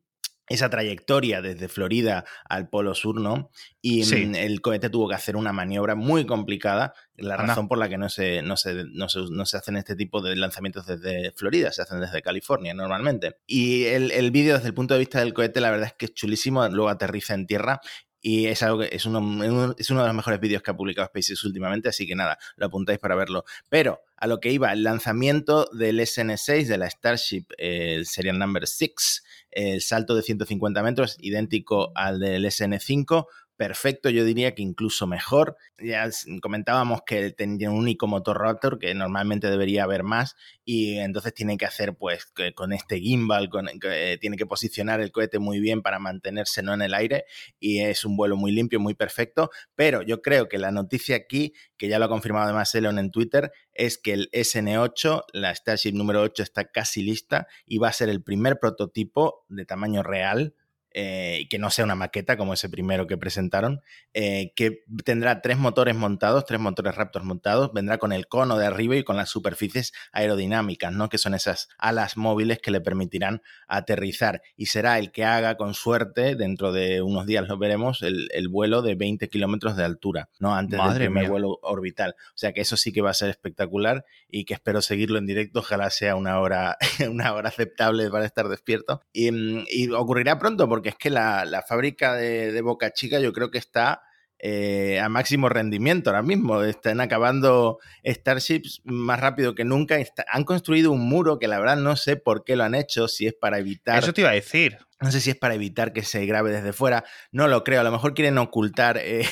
esa 0.53 0.71
trayectoria 0.71 1.41
desde 1.43 1.69
Florida 1.69 2.25
al 2.49 2.69
Polo 2.69 2.95
Sur, 2.95 3.21
¿no? 3.21 3.51
Y 3.81 4.05
mm, 4.05 4.35
el 4.35 4.61
cohete 4.61 4.91
tuvo 4.91 5.09
que 5.09 5.15
hacer 5.15 5.37
una 5.37 5.53
maniobra 5.53 5.95
muy 5.95 6.27
complicada, 6.27 6.95
la 7.17 7.37
razón 7.37 7.69
por 7.69 7.79
la 7.79 7.89
que 7.89 7.99
no 7.99 8.09
se, 8.09 8.43
no, 8.43 8.57
se, 8.57 8.85
no, 8.93 9.09
se, 9.09 9.57
hacen 9.57 9.77
este 9.77 9.97
tipo 9.97 10.23
de 10.23 10.37
lanzamientos 10.37 10.87
desde 10.87 11.33
Florida, 11.33 11.73
se 11.73 11.83
hacen 11.83 12.01
desde 12.01 12.23
California 12.23 12.75
normalmente. 12.75 13.37
Y 13.47 13.85
el, 13.85 14.11
el 14.11 14.31
vídeo 14.31 14.55
desde 14.55 14.69
el 14.69 14.75
punto 14.75 14.95
de 14.95 15.01
vista 15.01 15.21
del 15.21 15.35
cohete, 15.35 15.61
la 15.61 15.71
verdad 15.71 15.89
es 15.89 15.95
que 15.95 16.07
es 16.07 16.15
chulísimo, 16.15 16.67
luego 16.69 16.89
aterriza 16.89 17.35
en 17.35 17.47
tierra 17.47 17.81
y 18.25 18.47
es 18.47 18.63
algo 18.63 18.79
que 18.79 18.89
es 18.93 19.05
uno, 19.05 19.75
es 19.77 19.91
uno 19.91 20.01
de 20.03 20.07
los 20.07 20.15
mejores 20.15 20.39
vídeos 20.39 20.63
que 20.63 20.71
ha 20.71 20.77
publicado 20.77 21.09
SpaceX 21.09 21.45
últimamente, 21.45 21.89
así 21.89 22.07
que 22.07 22.15
nada, 22.15 22.39
lo 22.55 22.67
apuntáis 22.67 23.01
para 23.01 23.17
verlo. 23.17 23.45
Pero 23.69 24.01
a 24.17 24.29
lo 24.29 24.39
que 24.39 24.53
iba, 24.53 24.73
el 24.73 24.85
lanzamiento 24.85 25.69
del 25.73 25.99
SN6, 25.99 26.67
de 26.67 26.79
la 26.79 26.89
Starship, 26.89 27.47
el 27.59 28.07
Serial 28.07 28.39
Number 28.39 28.69
6, 28.69 29.25
el 29.53 29.81
salto 29.83 30.15
de 30.15 30.23
150 30.23 30.83
metros, 30.83 31.17
idéntico 31.21 31.93
al 31.95 32.19
del 32.19 32.45
SN5, 32.45 33.27
perfecto, 33.57 34.11
yo 34.11 34.25
diría 34.25 34.55
que 34.55 34.63
incluso 34.63 35.07
mejor. 35.07 35.57
Ya 35.79 36.09
comentábamos 36.41 37.03
que 37.07 37.31
tenía 37.31 37.71
un 37.71 37.79
único 37.79 38.07
motor 38.07 38.39
Raptor, 38.39 38.79
que 38.79 38.95
normalmente 38.95 39.51
debería 39.51 39.85
haber 39.85 40.03
más, 40.03 40.37
y 40.65 40.99
entonces 40.99 41.35
tiene 41.35 41.57
que 41.57 41.67
hacer, 41.67 41.95
pues, 41.97 42.27
con 42.55 42.73
este 42.73 42.99
gimbal, 42.99 43.49
con, 43.49 43.69
eh, 43.69 44.19
tiene 44.21 44.37
que 44.37 44.47
posicionar 44.47 45.01
el 45.01 45.13
cohete 45.13 45.39
muy 45.39 45.61
bien 45.61 45.83
para 45.83 45.99
mantenerse 45.99 46.63
no 46.63 46.75
en 46.75 46.83
el 46.83 46.95
aire, 46.95 47.25
y 47.61 47.81
es 47.81 48.05
un 48.05 48.17
vuelo 48.17 48.37
muy 48.37 48.53
limpio, 48.53 48.81
muy 48.81 48.95
perfecto. 48.95 49.51
Pero 49.75 50.03
yo 50.03 50.23
creo 50.23 50.49
que 50.49 50.59
la 50.59 50.71
noticia 50.71 51.17
aquí, 51.17 51.55
que 51.77 51.89
ya 51.89 51.99
lo 51.99 52.07
ha 52.07 52.09
confirmado 52.09 52.45
además 52.47 52.75
Elon 52.75 52.99
en 52.99 53.11
Twitter, 53.11 53.53
es 53.75 53.99
que 53.99 54.13
el 54.13 54.31
SN8, 54.33 55.25
la 55.33 55.55
Starship 55.55 55.93
número 55.93 56.23
8, 56.23 56.43
está 56.43 56.65
casi 56.71 57.03
lista 57.03 57.47
y 57.67 57.79
va 57.79 57.89
a 57.89 57.93
ser 57.93 58.09
el 58.09 58.23
primer 58.23 58.59
prototipo 58.59 59.45
de 59.49 59.65
tamaño 59.65 60.03
real 60.03 60.55
eh, 60.95 61.47
que 61.49 61.59
no 61.59 61.71
sea 61.71 61.85
una 61.85 61.95
maqueta 61.95 62.37
como 62.37 62.55
ese 62.55 62.69
primero 62.69 63.07
que 63.07 63.17
presentaron, 63.17 63.81
eh, 64.15 64.53
que 64.55 64.85
tendrá 65.05 65.41
tres 65.41 65.59
motores 65.59 65.97
montados, 65.97 66.45
tres 66.45 66.61
motores 66.61 66.95
Raptors 66.95 67.25
montados, 67.25 67.73
vendrá 67.73 67.99
con 67.99 68.13
el 68.13 68.27
cono 68.27 68.59
de 68.59 68.67
arriba 68.67 68.97
y 68.97 69.05
con 69.05 69.17
las 69.17 69.31
superficies 69.31 69.93
aerodinámicas, 70.13 70.93
¿no? 70.93 71.09
que 71.09 71.19
son 71.19 71.35
esas 71.35 71.69
alas 71.79 72.17
móviles 72.17 72.59
que 72.59 72.71
le 72.71 72.81
permitirán 72.81 73.43
aterrizar 73.69 74.43
y 74.57 74.67
será 74.67 74.99
el 74.99 75.13
que 75.13 75.25
haga 75.25 75.57
con 75.57 75.75
suerte, 75.75 76.37
dentro 76.37 76.73
de 76.73 77.03
unos 77.03 77.27
días 77.27 77.49
lo 77.49 77.59
veremos, 77.59 78.03
el, 78.03 78.29
vuelo 78.51 78.83
de 78.83 78.95
20 78.95 79.29
kilómetros 79.29 79.77
de 79.77 79.85
altura, 79.85 80.29
¿no? 80.39 80.55
antes 80.55 80.79
del 80.79 80.95
primer 80.95 81.31
vuelo 81.31 81.59
orbital. 81.63 82.17
O 82.29 82.37
sea 82.37 82.53
que 82.53 82.61
eso 82.61 82.77
sí 82.77 82.93
que 82.93 83.01
va 83.01 83.11
a 83.11 83.15
ser 83.15 83.31
espectacular 83.31 84.05
y 84.29 84.45
que 84.45 84.55
espero 84.55 84.83
seguirlo 84.83 85.19
en 85.19 85.27
directo, 85.27 85.61
ojalá 85.61 85.89
sea 85.91 86.17
una 86.17 86.39
hora, 86.41 86.77
una 87.11 87.33
hora 87.33 87.49
aceptable 87.49 88.11
para 88.11 88.27
estar 88.27 88.49
despierto. 88.49 89.01
Y, 89.13 89.31
mm, 89.31 89.65
y 89.71 89.91
ocurrirá 89.91 90.39
pronto 90.39 90.69
porque 90.69 90.82
porque 90.83 90.89
es 90.89 90.97
que 90.97 91.11
la, 91.11 91.65
fábrica 91.69 92.15
de, 92.15 92.61
Boca 92.61 92.91
Chica 92.91 93.21
yo 93.21 93.33
creo 93.33 93.53
que 93.53 93.59
está 93.59 94.03
eh, 94.41 94.99
a 94.99 95.09
máximo 95.09 95.49
rendimiento 95.49 96.11
ahora 96.11 96.23
mismo. 96.23 96.61
Están 96.65 97.01
acabando 97.01 97.79
Starships 98.05 98.81
más 98.83 99.21
rápido 99.21 99.55
que 99.55 99.65
nunca. 99.65 99.97
han 100.27 100.43
construido 100.43 100.91
un 100.91 101.03
muro 101.09 101.39
que 101.39 101.47
la 101.47 101.61
verdad 101.61 101.77
no 101.77 101.95
sé 101.95 102.17
por 102.17 102.43
qué 102.43 102.57
lo 102.57 102.65
han 102.65 102.75
hecho, 102.75 103.07
si 103.07 103.29
es 103.29 103.33
para 103.33 103.61
evitar... 103.61 104.03
Eso 104.03 104.13
te 104.13 104.23
iba 104.23 104.31
a 104.31 104.35
decir. 104.35 104.77
No 105.03 105.11
sé 105.11 105.21
si 105.21 105.31
es 105.31 105.37
para 105.37 105.55
evitar 105.55 105.93
que 105.93 106.03
se 106.03 106.25
grabe 106.27 106.53
desde 106.53 106.73
fuera, 106.73 107.05
no 107.33 107.49
lo 107.49 107.65
creo, 107.65 107.81
a 107.81 107.85
lo 107.85 107.91
mejor 107.91 108.15
quieren 108.15 108.39
ocultar, 108.39 108.99
eh, 109.03 109.27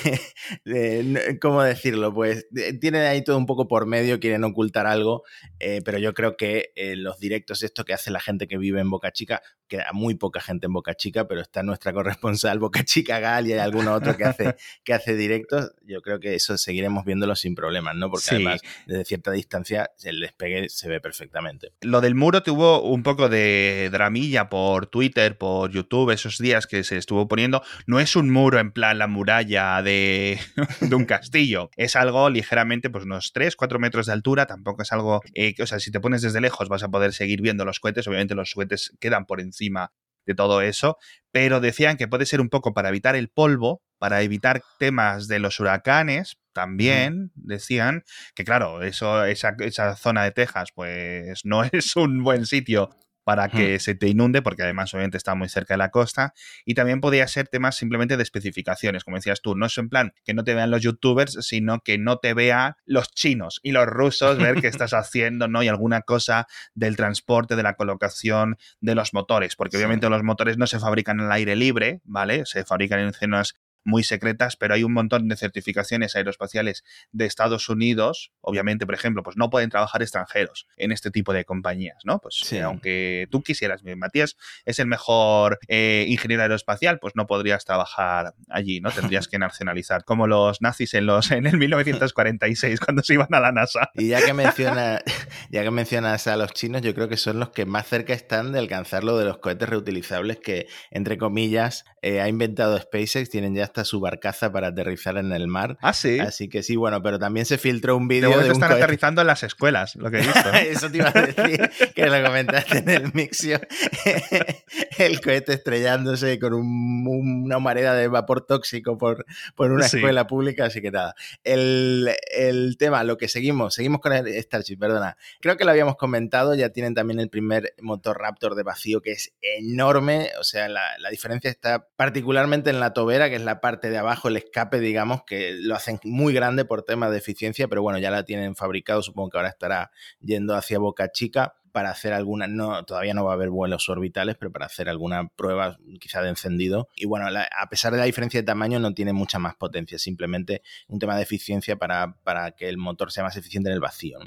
¿cómo 1.41 1.63
decirlo? 1.63 2.13
Pues 2.13 2.47
tienen 2.81 3.07
ahí 3.07 3.23
todo 3.23 3.37
un 3.37 3.47
poco 3.47 3.69
por 3.69 3.87
medio, 3.87 4.19
quieren 4.19 4.43
ocultar 4.43 4.87
algo, 4.87 5.23
eh, 5.61 5.81
pero 5.85 5.99
yo 5.99 6.13
creo 6.13 6.37
que 6.37 6.73
eh, 6.75 6.97
los 6.97 7.19
directos, 7.21 7.63
esto 7.63 7.85
que 7.85 7.95
hace 7.95 8.11
la 8.11 8.21
gente 8.21 8.49
que 8.49 8.59
vive 8.59 8.81
en 8.81 8.91
Boca 8.91 9.13
Chica, 9.13 9.43
queda 9.69 9.91
muy 9.93 10.17
poca 10.17 10.41
gente 10.41 10.67
en 10.67 10.73
Boca 10.73 10.95
Chica, 10.95 11.29
pero 11.29 11.41
está 11.41 11.63
nuestra 11.63 11.93
corresponsal 11.93 12.59
Boca 12.59 12.85
Chica 12.85 13.21
Gal 13.21 13.47
y 13.47 13.53
hay 13.53 13.61
alguno 13.61 13.95
otro 13.95 14.17
que 14.17 14.25
hace, 14.25 14.57
que 14.85 14.93
hace 14.93 15.15
directos, 15.15 15.73
yo 15.83 16.03
creo 16.03 16.21
que 16.21 16.35
eso 16.35 16.59
seguiremos 16.59 17.05
viéndolo 17.05 17.37
sin 17.37 17.55
problemas, 17.55 17.95
¿no? 17.95 18.11
Porque 18.11 18.27
además, 18.31 18.61
desde 18.87 19.05
cierta 19.05 19.31
distancia, 19.31 19.91
el 20.03 20.21
despegue 20.21 20.69
se 20.69 20.89
ve 20.89 21.01
perfectamente. 21.01 21.73
Lo 21.81 22.01
del 22.01 22.15
muro 22.15 22.43
tuvo 22.43 22.83
un 22.83 23.03
poco 23.03 23.29
de 23.29 23.89
dramilla 23.93 24.49
por 24.49 24.89
Twitter, 24.89 25.39
por 25.39 25.60
YouTube 25.69 26.11
esos 26.11 26.39
días 26.39 26.67
que 26.67 26.85
se 26.85 26.97
estuvo 26.97 27.29
poniendo, 27.29 27.63
no 27.87 28.01
es 28.01 28.17
un 28.17 28.31
muro 28.31 28.59
en 28.59 28.73
plan 28.73 28.99
la 28.99 29.07
muralla 29.07 29.83
de, 29.83 30.39
un 30.93 31.05
castillo, 31.05 31.71
es 31.77 31.97
algo 31.97 32.31
ligeramente, 32.31 32.91
pues 32.91 33.05
unos 33.05 33.33
3, 33.33 33.57
4 33.57 33.79
metros 33.79 34.07
de 34.07 34.13
altura, 34.13 34.47
tampoco 34.47 34.83
es 34.83 34.93
algo, 34.93 35.21
eh, 35.35 35.55
o 35.61 35.67
sea, 35.67 35.81
si 35.81 35.91
te 35.91 36.01
pones 36.01 36.23
desde 36.23 36.41
lejos 36.41 36.69
vas 36.69 36.83
a 36.83 36.89
poder 36.89 37.13
seguir 37.13 37.41
viendo 37.41 37.65
los 37.65 37.81
cohetes, 37.81 38.07
obviamente 38.07 38.35
los 38.35 38.53
cohetes 38.55 38.97
quedan 39.01 39.27
por 39.27 39.41
encima 39.41 39.93
de 40.27 40.35
todo 40.35 40.61
eso, 40.63 40.97
pero 41.33 41.61
decían 41.61 41.97
que 41.97 42.09
puede 42.09 42.27
ser 42.27 42.41
un 42.41 42.49
poco 42.49 42.75
para 42.75 42.89
evitar 42.89 43.17
el 43.17 43.29
polvo, 43.29 43.83
para 43.99 44.23
evitar 44.23 44.63
temas 44.79 45.29
de 45.29 45.39
los 45.39 45.61
huracanes, 45.61 46.39
también 46.53 47.31
decían 47.35 48.05
que 48.35 48.45
claro, 48.45 48.83
eso, 48.83 49.25
esa, 49.25 49.55
esa 49.61 49.97
zona 49.97 50.25
de 50.25 50.33
Texas, 50.33 50.71
pues 50.75 51.45
no 51.45 51.63
es 51.73 51.97
un 51.97 52.23
buen 52.23 52.47
sitio 52.47 52.91
para 53.31 53.49
que 53.49 53.79
se 53.79 53.95
te 53.95 54.09
inunde, 54.09 54.43
porque 54.43 54.65
además 54.65 54.93
obviamente 54.93 55.17
está 55.17 55.37
muy 55.37 55.49
cerca 55.49 55.75
de 55.75 55.79
la 55.79 55.93
costa. 55.93 56.35
Y 56.65 56.75
también 56.75 57.01
podría 57.01 57.29
ser 57.29 57.47
temas 57.47 57.77
simplemente 57.77 58.17
de 58.17 58.25
especificaciones, 58.25 59.05
como 59.05 59.19
decías 59.19 59.41
tú, 59.41 59.55
no 59.55 59.67
es 59.67 59.79
en 59.79 59.89
plan 59.89 60.15
que 60.25 60.35
no 60.35 60.43
te 60.43 60.53
vean 60.53 60.73
los 60.73 60.83
youtubers, 60.83 61.39
sino 61.43 61.79
que 61.79 61.97
no 61.97 62.19
te 62.19 62.35
vean 62.35 62.75
los 62.87 63.13
chinos 63.15 63.61
y 63.63 63.71
los 63.71 63.87
rusos 63.87 64.37
ver 64.39 64.61
qué 64.61 64.67
estás 64.67 64.95
haciendo, 64.95 65.47
¿no? 65.47 65.63
Y 65.63 65.69
alguna 65.69 66.01
cosa 66.01 66.49
del 66.75 66.97
transporte, 66.97 67.55
de 67.55 67.63
la 67.63 67.75
colocación 67.75 68.57
de 68.81 68.97
los 68.97 69.15
motores, 69.15 69.55
porque 69.55 69.77
obviamente 69.77 70.11
los 70.11 70.25
motores 70.25 70.59
no 70.59 70.67
se 70.67 70.81
fabrican 70.81 71.21
en 71.21 71.27
el 71.27 71.33
aire 71.33 71.55
libre, 71.55 72.01
¿vale? 72.03 72.47
Se 72.47 72.65
fabrican 72.65 72.99
en 72.99 73.13
zonas 73.13 73.55
muy 73.85 74.03
secretas, 74.03 74.57
pero 74.57 74.75
hay 74.75 74.85
un 74.85 74.93
montón 74.93 75.29
de 75.29 75.37
certificaciones 75.37 76.17
aeroespaciales 76.17 76.85
de 77.13 77.27
Estados 77.27 77.69
Unidos, 77.69 78.33
obviamente, 78.41 78.87
por 78.87 78.95
ejemplo, 78.95 79.23
pues 79.23 79.37
no 79.37 79.51
pueden 79.51 79.71
trabajar 79.71 80.03
extranjeros 80.03 80.67
en 80.77 80.93
este 80.93 81.11
tipo 81.11 81.33
de 81.33 81.45
compañías, 81.45 81.99
¿no? 82.05 82.19
Pues 82.19 82.53
aunque 82.63 83.29
tú 83.31 83.43
quisieras, 83.43 83.83
Matías 83.97 84.37
es 84.65 84.79
el 84.79 84.87
mejor 84.87 85.59
eh, 85.69 86.05
ingeniero 86.09 86.43
aeroespacial, 86.43 86.99
pues 86.99 87.15
no 87.17 87.27
podrías 87.27 87.65
trabajar 87.65 88.35
allí, 88.49 88.81
¿no? 88.81 88.91
Tendrías 88.91 89.29
que 89.29 89.39
nacionalizar, 89.39 90.05
como 90.05 90.27
los 90.27 90.61
nazis 90.61 90.95
en 90.95 91.07
los 91.07 91.31
en 91.31 91.47
el 91.47 91.57
1946 91.57 92.81
cuando 92.85 93.03
se 93.03 93.15
iban 93.15 93.33
a 93.33 93.41
la 93.41 93.53
NASA. 93.53 93.91
Y 93.95 94.09
ya 94.09 94.25
que 94.25 94.35
menciona, 94.35 95.01
ya 95.51 95.63
que 95.63 95.71
mencionas 95.71 96.27
a 96.27 96.37
los 96.37 96.53
chinos, 96.53 96.83
yo 96.83 96.95
creo 96.95 97.09
que 97.09 97.17
son 97.17 97.39
los 97.39 97.51
que 97.51 97.67
más 97.67 97.87
cerca 97.87 98.13
están 98.13 98.53
de 98.53 98.59
alcanzar 98.59 99.05
lo 99.05 99.17
de 99.17 99.25
los 99.25 99.39
cohetes 99.39 99.69
reutilizables 99.69 100.39
que, 100.39 100.67
entre 100.91 101.19
comillas, 101.19 101.85
eh, 102.03 102.21
ha 102.21 102.29
inventado 102.29 102.79
SpaceX, 102.79 103.31
tienen 103.31 103.55
ya 103.55 103.65
hasta 103.71 103.85
su 103.85 104.01
barcaza 104.01 104.51
para 104.53 104.69
aterrizar 104.69 105.17
en 105.17 105.33
el 105.33 105.47
mar. 105.47 105.79
Ah, 105.81 105.93
sí. 105.93 106.19
Así 106.19 106.49
que 106.49 106.63
sí, 106.63 106.77
bueno, 106.77 107.03
pero 107.03 107.19
también 107.19 107.47
se 107.47 107.57
filtró 107.57 107.97
un 107.97 108.09
vídeo. 108.09 108.31
De 108.31 108.37
De 108.39 108.45
un 108.47 108.53
están 108.53 108.71
cohete- 108.71 108.83
aterrizando 108.83 109.21
en 109.21 109.27
las 109.29 109.43
escuelas, 109.45 109.95
lo 109.97 110.11
que 110.11 110.19
he 110.19 110.21
visto. 110.23 110.51
Eso 110.55 110.91
te 110.91 110.99
iba 110.99 111.13
a 111.15 111.21
decir, 111.23 111.71
que 111.95 112.07
lo 112.07 112.23
comentaste 112.25 112.79
en 112.79 112.89
el 112.91 113.13
mixio. 113.15 113.61
el 114.99 115.21
cohete 115.21 115.53
estrellándose 115.55 116.39
con 116.39 116.55
un- 116.55 117.43
una 117.45 117.57
humareda 117.59 117.95
de 117.95 118.09
vapor 118.09 118.45
tóxico 118.47 118.99
por, 118.99 119.25
por 119.55 119.71
una 119.71 119.87
Sí. 119.89 119.97
escuela 119.99 120.27
pública, 120.27 120.67
así 120.67 120.81
que 120.81 120.91
nada. 120.91 121.15
El, 121.45 122.11
el 122.33 122.77
tema, 122.79 123.05
lo 123.05 123.17
que 123.17 123.29
seguimos, 123.29 123.75
seguimos 123.75 124.01
con 124.01 124.13
el 124.13 124.27
Starship, 124.43 124.77
perdona. 124.79 125.17
Creo 125.41 125.57
que 125.57 125.65
lo 125.65 125.71
habíamos 125.71 125.97
comentado, 125.97 126.55
ya 126.55 126.71
tienen 126.71 126.95
también 126.95 127.21
el 127.21 127.29
primer 127.31 127.75
motor 127.81 128.19
Raptor 128.19 128.55
de 128.55 128.63
vacío 128.63 129.01
que 129.01 129.13
es 129.13 129.33
enorme, 129.41 130.31
o 130.39 130.45
sea, 130.45 130.69
la, 130.69 130.83
la 130.99 131.11
diferencia 131.11 131.51
está 131.51 131.87
particularmente 131.97 132.71
en 132.71 132.81
la 132.81 132.93
tobera, 132.93 133.29
que 133.29 133.37
es 133.37 133.43
la 133.43 133.60
parte 133.61 133.91
de 133.91 133.99
abajo, 133.99 134.29
el 134.29 134.37
escape, 134.37 134.81
digamos, 134.81 135.23
que 135.25 135.53
lo 135.61 135.75
hacen 135.75 135.99
muy 136.05 136.33
grande 136.33 136.65
por 136.65 136.83
tema 136.83 137.11
de 137.11 137.19
eficiencia, 137.19 137.69
pero 137.69 137.83
bueno, 137.83 137.99
ya 137.99 138.11
la 138.11 138.25
tienen 138.25 138.57
fabricado, 138.57 139.03
supongo 139.03 139.31
que 139.31 139.37
ahora 139.39 139.49
estará 139.51 139.91
yendo 140.21 140.55
hacia 140.55 140.79
Boca 140.79 141.11
Chica 141.13 141.55
para 141.73 141.91
hacer 141.91 142.13
alguna, 142.13 142.49
no, 142.49 142.85
todavía 142.85 143.15
no 143.15 143.25
va 143.25 143.31
a 143.31 143.35
haber 143.35 143.49
vuelos 143.51 143.89
orbitales, 143.89 144.35
pero 144.37 144.51
para 144.51 144.67
hacer 144.67 144.89
alguna 144.89 145.29
prueba 145.29 145.79
quizá 146.01 146.21
de 146.21 146.29
encendido. 146.31 146.89
Y 146.97 147.07
bueno, 147.07 147.31
la- 147.31 147.49
a 147.57 147.69
pesar 147.69 147.93
de 147.93 147.99
la 147.99 148.07
diferencia 148.07 148.41
de 148.41 148.45
tamaño, 148.45 148.81
no 148.81 148.93
tiene 148.93 149.13
mucha 149.13 149.39
más 149.39 149.55
potencia, 149.55 149.97
simplemente 149.97 150.63
un 150.89 150.99
tema 150.99 151.15
de 151.17 151.23
eficiencia 151.23 151.77
para, 151.77 152.17
para 152.25 152.51
que 152.57 152.69
el 152.69 152.77
motor 152.77 153.13
sea 153.13 153.23
más 153.23 153.37
eficiente 153.37 153.69
en 153.69 153.75
el 153.75 153.81
vacío. 153.81 154.19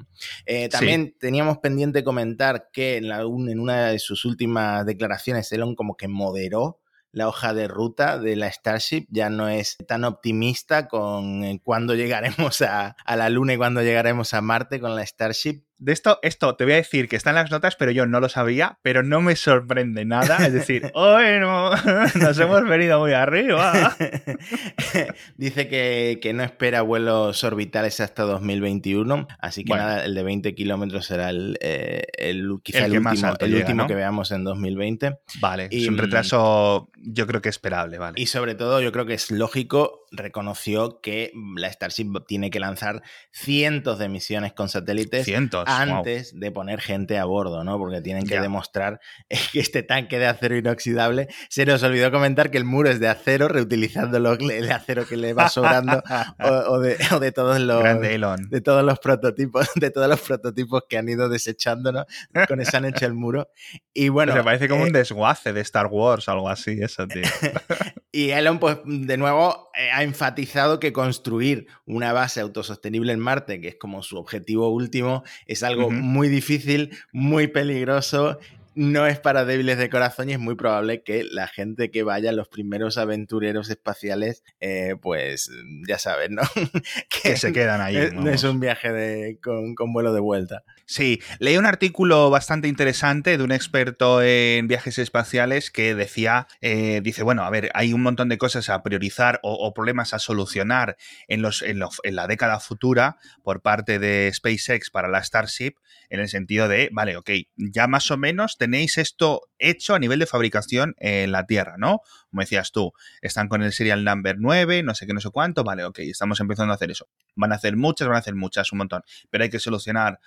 Eh, 0.45 0.69
también 0.69 1.15
teníamos 1.19 1.57
pendiente 1.57 2.05
comentar 2.05 2.69
que 2.71 2.95
en, 2.95 3.09
la- 3.09 3.19
en 3.23 3.59
una 3.59 3.87
de 3.89 3.99
sus 3.99 4.23
últimas 4.23 4.85
declaraciones, 4.85 5.51
Elon 5.51 5.75
como 5.75 5.97
que 5.97 6.07
moderó 6.07 6.79
la 7.13 7.27
hoja 7.27 7.53
de 7.53 7.67
ruta 7.69 8.17
de 8.17 8.35
la 8.35 8.51
Starship 8.51 9.05
ya 9.09 9.29
no 9.29 9.47
es 9.47 9.77
tan 9.87 10.03
optimista 10.03 10.87
con 10.87 11.43
eh, 11.43 11.61
cuándo 11.63 11.95
llegaremos 11.95 12.61
a, 12.61 12.97
a 13.05 13.15
la 13.15 13.29
Luna 13.29 13.53
y 13.53 13.57
cuándo 13.57 13.81
llegaremos 13.81 14.33
a 14.33 14.41
Marte 14.41 14.81
con 14.81 14.95
la 14.95 15.05
Starship. 15.05 15.63
De 15.83 15.91
esto, 15.91 16.17
esto 16.21 16.55
te 16.55 16.63
voy 16.63 16.73
a 16.73 16.77
decir 16.77 17.09
que 17.09 17.17
está 17.17 17.31
en 17.31 17.35
las 17.35 17.51
notas, 17.51 17.75
pero 17.75 17.91
yo 17.91 18.05
no 18.05 18.21
lo 18.21 18.29
sabía, 18.29 18.79
pero 18.83 19.03
no 19.03 19.19
me 19.19 19.35
sorprende 19.35 20.05
nada. 20.05 20.37
Es 20.47 20.53
decir, 20.53 20.89
bueno, 20.93 21.71
nos 22.21 22.39
hemos 22.39 22.63
venido 22.65 23.01
muy 23.01 23.11
arriba. 23.11 23.93
Dice 25.37 25.67
que, 25.67 26.19
que 26.21 26.33
no 26.33 26.43
espera 26.43 26.81
vuelos 26.81 27.43
orbitales 27.43 27.99
hasta 27.99 28.23
2021, 28.23 29.27
así 29.39 29.63
que 29.63 29.69
Bueno. 29.73 29.83
nada, 29.83 30.05
el 30.05 30.15
de 30.15 30.23
20 30.23 30.55
kilómetros 30.55 31.05
será 31.05 31.29
el, 31.29 31.57
eh, 31.61 32.03
el- 32.17 32.47
quizá 32.63 32.79
El 32.79 32.85
el, 32.85 32.91
que 32.93 32.99
más 33.01 33.13
último, 33.13 33.31
alto 33.31 33.45
el 33.45 33.51
llega, 33.51 33.63
último 33.65 33.81
¿no? 33.83 33.87
que 33.87 33.95
veamos 33.95 34.31
en 34.31 34.43
2020. 34.43 35.17
Vale, 35.41 35.67
Y, 35.69 35.83
es 35.83 35.89
un 35.89 35.97
retraso 35.97 36.89
yo 37.05 37.27
creo 37.27 37.41
que 37.41 37.49
esperable, 37.49 37.97
vale. 37.97 38.21
Y 38.21 38.27
sobre 38.27 38.55
todo, 38.55 38.79
yo 38.81 38.91
creo 38.93 39.05
que 39.05 39.15
es 39.15 39.29
lógico, 39.31 40.02
reconoció 40.15 40.99
que 41.01 41.31
la 41.57 41.71
Starship 41.71 42.11
tiene 42.27 42.49
que 42.51 42.59
lanzar 42.59 43.01
cientos 43.31 43.99
de 43.99 44.09
misiones 44.09 44.53
con 44.53 44.69
satélites 44.69 45.25
Cientos. 45.25 45.65
wow. 45.65 45.73
antes 45.75 46.39
de 46.39 46.51
poner 46.51 46.79
gente 46.81 47.17
a 47.17 47.25
bordo, 47.25 47.63
¿no? 47.63 47.77
Porque 47.77 48.01
tienen 48.01 48.23
que 48.25 48.35
Ya. 48.35 48.41
demostrar 48.41 48.99
que 49.51 49.59
este 49.59 49.83
tanque 49.83 50.19
de 50.19 50.27
acero 50.27 50.55
inoxidable. 50.57 51.27
Se 51.49 51.65
nos 51.65 51.81
olvidó 51.83 52.11
comentar 52.11 52.51
que 52.51 52.57
el 52.57 52.65
muro 52.65 52.89
es 52.89 52.99
de 52.99 53.07
acero, 53.07 53.47
reutilizando 53.47 54.19
lo- 54.19 54.33
el 54.39 54.71
acero 54.71 55.05
que 55.07 55.17
le 55.17 55.33
va 55.33 55.49
sobrando 55.49 56.01
o, 56.39 56.47
o 56.73 56.79
de, 56.79 56.97
o 57.11 57.19
de 57.19 57.31
todos 57.31 57.59
los. 57.59 57.81
Grande 57.81 58.15
Elon. 58.15 58.49
De 58.49 58.61
todos 58.61 58.83
los 58.83 58.99
prototipos, 58.99 59.67
de 59.75 59.89
todos 59.91 60.07
los 60.07 60.21
prototipos 60.21 60.83
que 60.87 60.97
han 60.97 61.09
ido 61.09 61.27
desechando, 61.29 61.91
¿no? 61.91 62.05
Con 62.47 62.61
eso 62.61 62.77
han 62.77 62.85
hecho 62.85 63.05
el 63.05 63.13
muro. 63.13 63.49
Y 63.93 64.09
bueno. 64.09 64.33
Se 64.33 64.43
parece 64.43 64.67
como 64.69 64.83
eh, 64.83 64.87
un 64.87 64.93
desguace 64.93 65.53
de 65.53 65.61
Star 65.61 65.87
Wars, 65.87 66.29
algo 66.29 66.49
así, 66.49 66.77
eso, 66.81 67.07
tío. 67.07 67.23
Y 68.15 68.29
Elon, 68.29 68.59
pues, 68.59 68.77
de 68.85 69.17
nuevo, 69.17 69.71
eh, 69.75 69.89
ha 69.91 70.02
enfatizado 70.03 70.79
que 70.79 70.93
construir 70.93 71.67
una 71.85 72.13
base 72.13 72.41
autosostenible 72.41 73.13
en 73.13 73.19
Marte, 73.19 73.61
que 73.61 73.69
es 73.69 73.75
como 73.75 74.03
su 74.03 74.17
objetivo 74.17 74.69
último, 74.69 75.23
es 75.47 75.63
algo 75.63 75.89
muy 75.89 76.27
difícil, 76.29 76.95
muy 77.11 77.47
peligroso. 77.47 78.39
No 78.75 79.05
es 79.05 79.19
para 79.19 79.45
débiles 79.45 79.77
de 79.77 79.89
corazón 79.89 80.29
y 80.29 80.33
es 80.33 80.39
muy 80.39 80.55
probable 80.55 81.03
que 81.03 81.23
la 81.23 81.47
gente 81.47 81.91
que 81.91 82.01
vaya, 82.01 82.31
los 82.31 82.47
primeros 82.47 82.97
aventureros 82.97 83.69
espaciales, 83.69 84.43
eh, 84.59 84.95
pues 84.99 85.51
ya 85.87 85.99
saben, 85.99 86.35
¿no? 86.35 86.41
que 87.23 87.37
se 87.37 87.53
quedan 87.53 87.81
ahí. 87.81 88.09
no 88.13 88.29
es 88.31 88.43
un 88.43 88.59
viaje 88.59 88.91
de, 88.91 89.39
con, 89.43 89.75
con 89.75 89.93
vuelo 89.93 90.11
de 90.11 90.21
vuelta. 90.21 90.63
Sí, 90.85 91.21
leí 91.39 91.55
un 91.57 91.65
artículo 91.65 92.29
bastante 92.29 92.67
interesante 92.67 93.37
de 93.37 93.43
un 93.43 93.53
experto 93.53 94.21
en 94.21 94.67
viajes 94.67 94.97
espaciales 94.99 95.71
que 95.71 95.95
decía, 95.95 96.47
eh, 96.59 96.99
dice, 97.01 97.23
bueno, 97.23 97.43
a 97.43 97.49
ver, 97.49 97.71
hay 97.73 97.93
un 97.93 98.01
montón 98.03 98.27
de 98.27 98.37
cosas 98.37 98.67
a 98.69 98.83
priorizar 98.83 99.39
o, 99.43 99.73
problemas 99.73 100.13
a 100.13 100.19
solucionar 100.19 100.97
en, 101.29 101.41
los, 101.41 101.61
en, 101.61 101.79
lo- 101.79 101.89
en 102.03 102.15
la 102.17 102.27
década 102.27 102.59
futura 102.59 103.15
por 103.43 103.61
parte 103.61 103.97
de 103.97 104.29
SpaceX 104.33 104.89
para 104.91 105.07
la 105.07 105.23
Starship, 105.23 105.75
en 106.09 106.19
el 106.19 106.27
sentido 106.27 106.67
de, 106.67 106.89
vale, 106.91 107.15
ok, 107.15 107.29
ya 107.55 107.87
más 107.87 108.11
o 108.11 108.17
menos 108.17 108.57
tenéis 108.57 108.97
esto 108.97 109.41
hecho 109.59 109.95
a 109.95 109.99
nivel 109.99 110.19
de 110.19 110.25
fabricación 110.25 110.95
en 110.99 111.31
la 111.31 111.45
Tierra, 111.45 111.75
¿no? 111.77 112.01
Como 112.29 112.41
decías 112.41 112.71
tú, 112.73 112.91
están 113.21 113.47
con 113.47 113.63
el 113.63 113.71
serial 113.71 114.03
number 114.03 114.35
9, 114.37 114.83
no 114.83 114.95
sé 114.95 115.07
qué, 115.07 115.13
no 115.13 115.21
sé 115.21 115.29
cuánto, 115.29 115.63
vale, 115.63 115.85
ok, 115.85 115.99
estamos 115.99 116.39
empezando 116.41 116.73
a 116.73 116.75
hacer 116.75 116.91
eso. 116.91 117.07
Van 117.35 117.51
a 117.53 117.55
hacer 117.55 117.77
muchas, 117.77 118.07
van 118.07 118.17
a 118.17 118.19
hacer 118.19 118.35
muchas, 118.35 118.71
un 118.73 118.79
montón, 118.79 119.01
pero 119.29 119.43
hay 119.45 119.49
que 119.49 119.59
solucionar 119.59 120.19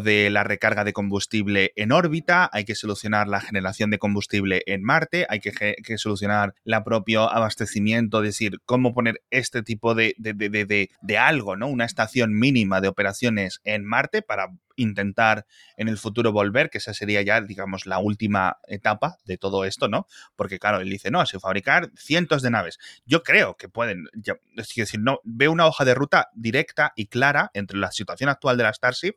de 0.00 0.30
la 0.30 0.44
recarga 0.44 0.84
de 0.84 0.92
combustible 0.92 1.72
en 1.76 1.92
órbita, 1.92 2.48
hay 2.52 2.64
que 2.64 2.74
solucionar 2.74 3.28
la 3.28 3.40
generación 3.40 3.90
de 3.90 3.98
combustible 3.98 4.62
en 4.66 4.82
Marte, 4.82 5.26
hay 5.28 5.40
que, 5.40 5.52
que 5.84 5.98
solucionar 5.98 6.54
el 6.64 6.82
propio 6.84 7.30
abastecimiento, 7.30 8.18
es 8.22 8.28
decir, 8.30 8.58
cómo 8.66 8.92
poner 8.94 9.22
este 9.30 9.62
tipo 9.62 9.94
de, 9.94 10.14
de- 10.18 10.32
de- 10.34 10.88
de- 11.00 11.18
algo, 11.18 11.56
¿no? 11.56 11.68
Una 11.68 11.84
estación 11.84 12.34
mínima 12.38 12.80
de 12.80 12.88
operaciones 12.88 13.60
en 13.64 13.84
Marte 13.84 14.22
para 14.22 14.48
intentar 14.76 15.46
en 15.76 15.88
el 15.88 15.96
futuro 15.98 16.32
volver, 16.32 16.68
que 16.68 16.78
esa 16.78 16.92
sería 16.94 17.22
ya, 17.22 17.40
digamos, 17.40 17.86
la 17.86 17.98
última 18.00 18.56
etapa 18.66 19.18
de 19.24 19.38
todo 19.38 19.64
esto, 19.64 19.86
¿no? 19.88 20.06
Porque, 20.34 20.58
claro, 20.58 20.80
él 20.80 20.90
dice, 20.90 21.10
no, 21.12 21.22
es 21.22 21.30
fabricar 21.40 21.90
cientos 21.96 22.42
de 22.42 22.50
naves. 22.50 22.78
Yo 23.06 23.22
creo 23.22 23.56
que 23.56 23.68
pueden, 23.68 24.06
ya- 24.14 24.36
es 24.56 24.74
decir, 24.74 24.98
no, 25.00 25.20
veo 25.22 25.52
una 25.52 25.66
hoja 25.66 25.84
de 25.84 25.94
ruta 25.94 26.28
directa 26.34 26.92
y 26.96 27.06
clara 27.06 27.50
entre 27.54 27.78
la 27.78 27.92
situación 27.92 28.28
actual 28.30 28.56
de 28.56 28.64
la 28.64 28.72
Starship 28.72 29.14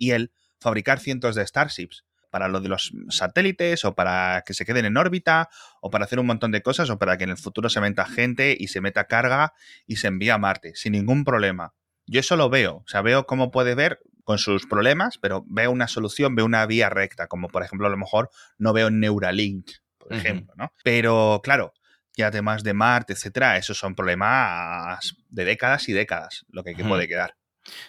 y 0.00 0.12
el 0.12 0.32
fabricar 0.58 0.98
cientos 0.98 1.36
de 1.36 1.46
Starships 1.46 2.04
para 2.30 2.48
lo 2.48 2.60
de 2.60 2.68
los 2.68 2.92
satélites 3.10 3.84
o 3.84 3.94
para 3.94 4.42
que 4.46 4.54
se 4.54 4.64
queden 4.64 4.86
en 4.86 4.96
órbita 4.96 5.50
o 5.80 5.90
para 5.90 6.04
hacer 6.04 6.18
un 6.18 6.26
montón 6.26 6.52
de 6.52 6.62
cosas 6.62 6.88
o 6.90 6.98
para 6.98 7.18
que 7.18 7.24
en 7.24 7.30
el 7.30 7.36
futuro 7.36 7.68
se 7.68 7.80
meta 7.80 8.06
gente 8.06 8.56
y 8.58 8.68
se 8.68 8.80
meta 8.80 9.04
carga 9.04 9.52
y 9.86 9.96
se 9.96 10.08
envíe 10.08 10.30
a 10.30 10.38
Marte 10.38 10.72
sin 10.74 10.92
ningún 10.92 11.24
problema. 11.24 11.74
Yo 12.06 12.20
eso 12.20 12.36
lo 12.36 12.48
veo, 12.48 12.76
o 12.76 12.88
sea, 12.88 13.02
veo 13.02 13.26
cómo 13.26 13.50
puede 13.50 13.74
ver 13.74 14.00
con 14.24 14.38
sus 14.38 14.66
problemas, 14.66 15.18
pero 15.18 15.44
veo 15.48 15.70
una 15.70 15.88
solución, 15.88 16.34
veo 16.34 16.44
una 16.44 16.64
vía 16.66 16.88
recta, 16.88 17.26
como 17.26 17.48
por 17.48 17.62
ejemplo 17.62 17.86
a 17.86 17.90
lo 17.90 17.96
mejor 17.96 18.30
no 18.58 18.72
veo 18.72 18.90
Neuralink, 18.90 19.70
por 19.98 20.12
ejemplo, 20.14 20.52
¿no? 20.56 20.72
Pero 20.82 21.40
claro, 21.42 21.72
ya 22.16 22.30
temas 22.30 22.62
de 22.62 22.74
Marte, 22.74 23.12
etcétera, 23.12 23.56
esos 23.56 23.78
son 23.78 23.94
problemas 23.94 25.16
de 25.28 25.44
décadas 25.44 25.88
y 25.88 25.92
décadas, 25.92 26.44
lo 26.50 26.62
que, 26.62 26.74
puede 26.74 27.08
quedar. 27.08 27.36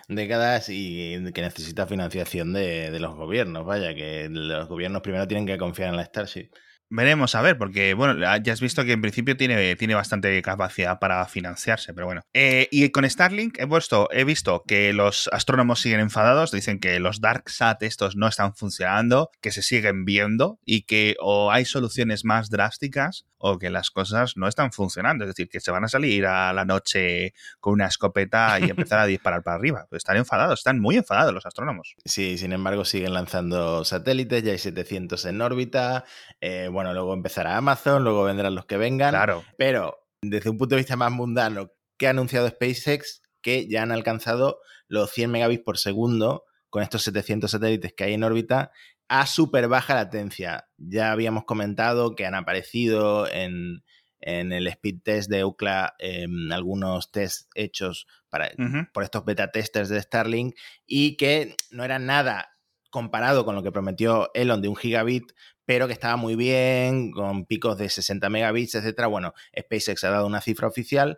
Décadas 0.08 0.70
y 0.70 1.32
que 1.34 1.42
necesita 1.42 1.88
financiación 1.88 2.54
de, 2.54 2.92
de 2.92 3.00
los 3.00 3.16
gobiernos. 3.16 3.66
Vaya, 3.66 3.94
que 3.96 4.28
los 4.30 4.68
gobiernos 4.68 5.02
primero 5.02 5.28
tienen 5.28 5.48
que 5.48 5.58
confiar 5.58 5.90
en 5.90 5.98
la 5.98 6.06
Starship. 6.06 6.52
Veremos 6.94 7.36
a 7.36 7.42
ver, 7.42 7.58
porque 7.58 7.94
bueno, 7.94 8.20
ya 8.44 8.52
has 8.52 8.60
visto 8.60 8.84
que 8.84 8.92
en 8.92 9.02
principio 9.02 9.38
tiene, 9.38 9.78
tiene 9.78 9.96
bastante 9.96 10.42
capacidad 10.42 11.00
para 11.00 11.26
financiarse, 11.26 11.94
pero 11.94 12.06
bueno. 12.06 12.22
Eh, 12.34 12.68
y 12.70 12.90
con 12.90 13.10
Starlink 13.10 13.58
he, 13.60 13.66
puesto, 13.66 14.10
he 14.12 14.26
visto 14.26 14.66
que 14.68 14.92
los 14.92 15.30
astrónomos 15.32 15.80
siguen 15.80 16.02
enfadados, 16.02 16.52
dicen 16.52 16.80
que 16.82 17.00
los 17.00 17.22
DarkSat 17.22 17.82
estos 17.84 18.18
no 18.18 18.28
están 18.28 18.54
funcionando, 18.56 19.32
que 19.40 19.52
se 19.52 19.62
siguen 19.62 20.04
viendo 20.04 20.60
y 20.66 20.82
que 20.82 21.16
o 21.22 21.50
hay 21.50 21.64
soluciones 21.64 22.26
más 22.26 22.50
drásticas 22.50 23.26
o 23.38 23.58
que 23.58 23.70
las 23.70 23.90
cosas 23.90 24.36
no 24.36 24.48
están 24.48 24.72
funcionando, 24.74 25.24
es 25.24 25.30
decir, 25.30 25.50
que 25.50 25.62
se 25.62 25.72
van 25.72 25.86
a 25.86 25.88
salir 25.88 26.26
a 26.26 26.52
la 26.54 26.66
noche 26.66 27.34
con 27.60 27.74
una 27.74 27.88
escopeta 27.88 28.60
y 28.60 28.64
empezar 28.70 29.00
a 29.00 29.06
disparar 29.06 29.44
para 29.44 29.56
arriba. 29.56 29.88
Pues 29.90 30.02
están 30.02 30.18
enfadados, 30.18 30.60
están 30.60 30.80
muy 30.80 30.98
enfadados 30.98 31.34
los 31.34 31.46
astrónomos. 31.46 31.96
Sí, 32.04 32.38
sin 32.38 32.52
embargo, 32.52 32.84
siguen 32.84 33.14
lanzando 33.14 33.86
satélites, 33.86 34.44
ya 34.44 34.52
hay 34.52 34.60
700 34.60 35.26
en 35.26 35.42
órbita. 35.42 36.04
eh, 36.42 36.68
bueno, 36.72 36.81
luego 36.84 37.14
empezará 37.14 37.58
Amazon, 37.58 38.04
luego 38.04 38.24
vendrán 38.24 38.56
los 38.56 38.66
que 38.66 38.78
vengan. 38.78 39.12
Claro. 39.12 39.44
Pero 39.58 40.08
desde 40.22 40.50
un 40.50 40.58
punto 40.58 40.76
de 40.76 40.82
vista 40.82 40.96
más 40.96 41.12
mundano, 41.12 41.72
¿qué 41.98 42.08
ha 42.08 42.12
anunciado 42.12 42.48
SpaceX? 42.50 43.22
Que 43.42 43.68
ya 43.68 43.84
han 43.84 43.92
alcanzado 43.92 44.60
los 44.88 45.12
100 45.12 45.32
megabits 45.32 45.64
por 45.64 45.78
segundo 45.78 46.44
con 46.70 46.84
estos 46.84 47.04
700 47.04 47.52
satélites 47.52 47.94
que 47.94 48.04
hay 48.06 48.14
en 48.14 48.24
órbita 48.24 48.72
a 49.10 49.26
súper 49.26 49.68
baja 49.68 49.94
latencia. 49.94 50.70
Ya 50.78 51.12
habíamos 51.12 51.44
comentado 51.44 52.16
que 52.16 52.26
han 52.26 52.34
aparecido 52.34 53.30
en, 53.30 53.84
en 54.22 54.54
el 54.54 54.68
speed 54.68 55.02
test 55.04 55.30
de 55.30 55.44
UCLA 55.44 55.96
em, 56.00 56.52
algunos 56.52 57.12
tests 57.12 57.50
hechos 57.54 58.08
para, 58.30 58.52
por 58.94 59.04
estos 59.04 59.26
beta 59.26 59.52
testers 59.52 59.90
de 59.90 60.02
Starlink 60.02 60.56
y 60.86 61.18
que 61.18 61.56
no 61.72 61.84
era 61.84 62.00
nada 62.00 62.52
comparado 62.90 63.44
con 63.44 63.56
lo 63.56 63.64
que 63.64 63.72
prometió 63.72 64.30
Elon 64.34 64.62
de 64.62 64.70
un 64.70 64.76
gigabit, 64.76 65.32
pero 65.72 65.88
que 65.88 65.94
estaba 65.94 66.18
muy 66.18 66.36
bien, 66.36 67.12
con 67.12 67.46
picos 67.46 67.78
de 67.78 67.88
60 67.88 68.30
megabits, 68.30 68.76
etcétera. 68.76 69.08
Bueno, 69.08 69.34
SpaceX 69.58 70.04
ha 70.04 70.10
dado 70.10 70.28
una 70.28 70.42
cifra 70.42 70.68
oficial, 70.68 71.18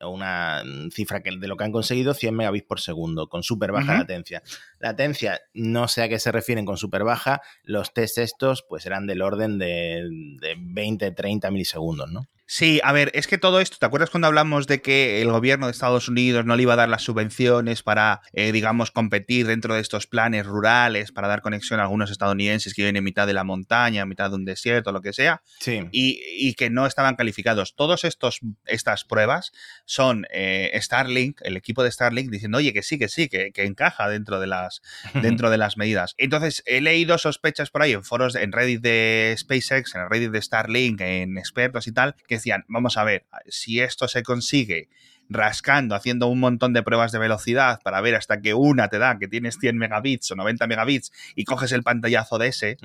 una 0.00 0.62
cifra 0.90 1.22
que 1.22 1.32
de 1.36 1.46
lo 1.46 1.58
que 1.58 1.64
han 1.64 1.70
conseguido, 1.70 2.14
100 2.14 2.34
megabits 2.34 2.66
por 2.66 2.80
segundo, 2.80 3.28
con 3.28 3.42
súper 3.42 3.72
baja 3.72 3.98
latencia. 3.98 4.42
Latencia, 4.78 5.42
no 5.52 5.86
sé 5.86 6.02
a 6.02 6.08
qué 6.08 6.18
se 6.18 6.32
refieren 6.32 6.64
con 6.64 6.78
súper 6.78 7.04
baja, 7.04 7.42
los 7.62 7.92
test 7.92 8.16
estos 8.16 8.64
pues 8.66 8.86
eran 8.86 9.06
del 9.06 9.20
orden 9.20 9.58
de, 9.58 10.08
de 10.40 10.56
20, 10.58 11.10
30 11.10 11.50
milisegundos, 11.50 12.10
¿no? 12.10 12.26
Sí, 12.52 12.80
a 12.82 12.90
ver, 12.90 13.12
es 13.14 13.28
que 13.28 13.38
todo 13.38 13.60
esto, 13.60 13.76
¿te 13.78 13.86
acuerdas 13.86 14.10
cuando 14.10 14.26
hablamos 14.26 14.66
de 14.66 14.82
que 14.82 15.22
el 15.22 15.30
gobierno 15.30 15.66
de 15.66 15.70
Estados 15.70 16.08
Unidos 16.08 16.44
no 16.44 16.56
le 16.56 16.64
iba 16.64 16.72
a 16.72 16.76
dar 16.76 16.88
las 16.88 17.02
subvenciones 17.02 17.84
para, 17.84 18.22
eh, 18.32 18.50
digamos, 18.50 18.90
competir 18.90 19.46
dentro 19.46 19.76
de 19.76 19.80
estos 19.80 20.08
planes 20.08 20.46
rurales, 20.46 21.12
para 21.12 21.28
dar 21.28 21.42
conexión 21.42 21.78
a 21.78 21.84
algunos 21.84 22.10
estadounidenses 22.10 22.74
que 22.74 22.82
viven 22.82 22.96
en 22.96 23.04
mitad 23.04 23.28
de 23.28 23.34
la 23.34 23.44
montaña, 23.44 24.02
en 24.02 24.08
mitad 24.08 24.30
de 24.30 24.34
un 24.34 24.44
desierto, 24.44 24.90
lo 24.90 25.00
que 25.00 25.12
sea, 25.12 25.42
sí. 25.60 25.86
y, 25.92 26.54
que 26.54 26.70
no 26.70 26.86
estaban 26.86 27.14
calificados? 27.14 27.76
Todas 27.76 28.02
estas 28.02 29.04
pruebas 29.04 29.52
son 29.84 30.26
eh, 30.32 30.76
Starlink, 30.82 31.42
el 31.42 31.56
equipo 31.56 31.84
de 31.84 31.92
Starlink, 31.92 32.32
diciendo, 32.32 32.58
oye, 32.58 32.72
que 32.72 32.82
sí, 32.82 32.98
que 32.98 33.08
sí, 33.08 33.28
que, 33.28 33.52
encaja 33.54 34.08
dentro 34.08 34.40
de, 34.40 34.48
las, 34.48 34.82
dentro 35.22 35.50
de 35.50 35.56
las 35.58 35.76
medidas. 35.76 36.16
Entonces, 36.18 36.64
he 36.66 36.80
leído 36.80 37.16
sospechas 37.16 37.70
por 37.70 37.82
ahí 37.82 37.92
en 37.92 38.02
foros, 38.02 38.34
en 38.34 38.50
Reddit 38.50 38.80
de 38.80 39.36
SpaceX, 39.38 39.94
en 39.94 40.10
Reddit 40.10 40.32
de 40.32 40.42
Starlink, 40.42 41.00
en 41.00 41.38
expertos 41.38 41.86
y 41.86 41.92
tal, 41.92 42.16
que 42.26 42.39
decían, 42.40 42.64
vamos 42.68 42.96
a 42.96 43.04
ver, 43.04 43.26
si 43.48 43.80
esto 43.80 44.08
se 44.08 44.22
consigue 44.22 44.88
rascando, 45.30 45.94
haciendo 45.94 46.26
un 46.26 46.40
montón 46.40 46.72
de 46.72 46.82
pruebas 46.82 47.12
de 47.12 47.20
velocidad 47.20 47.80
para 47.84 48.00
ver 48.00 48.16
hasta 48.16 48.40
que 48.40 48.52
una 48.52 48.88
te 48.88 48.98
da 48.98 49.18
que 49.18 49.28
tienes 49.28 49.58
100 49.60 49.78
megabits 49.78 50.32
o 50.32 50.36
90 50.36 50.66
megabits 50.66 51.12
y 51.36 51.44
coges 51.44 51.70
el 51.70 51.84
pantallazo 51.84 52.38
de 52.38 52.48
ese 52.48 52.76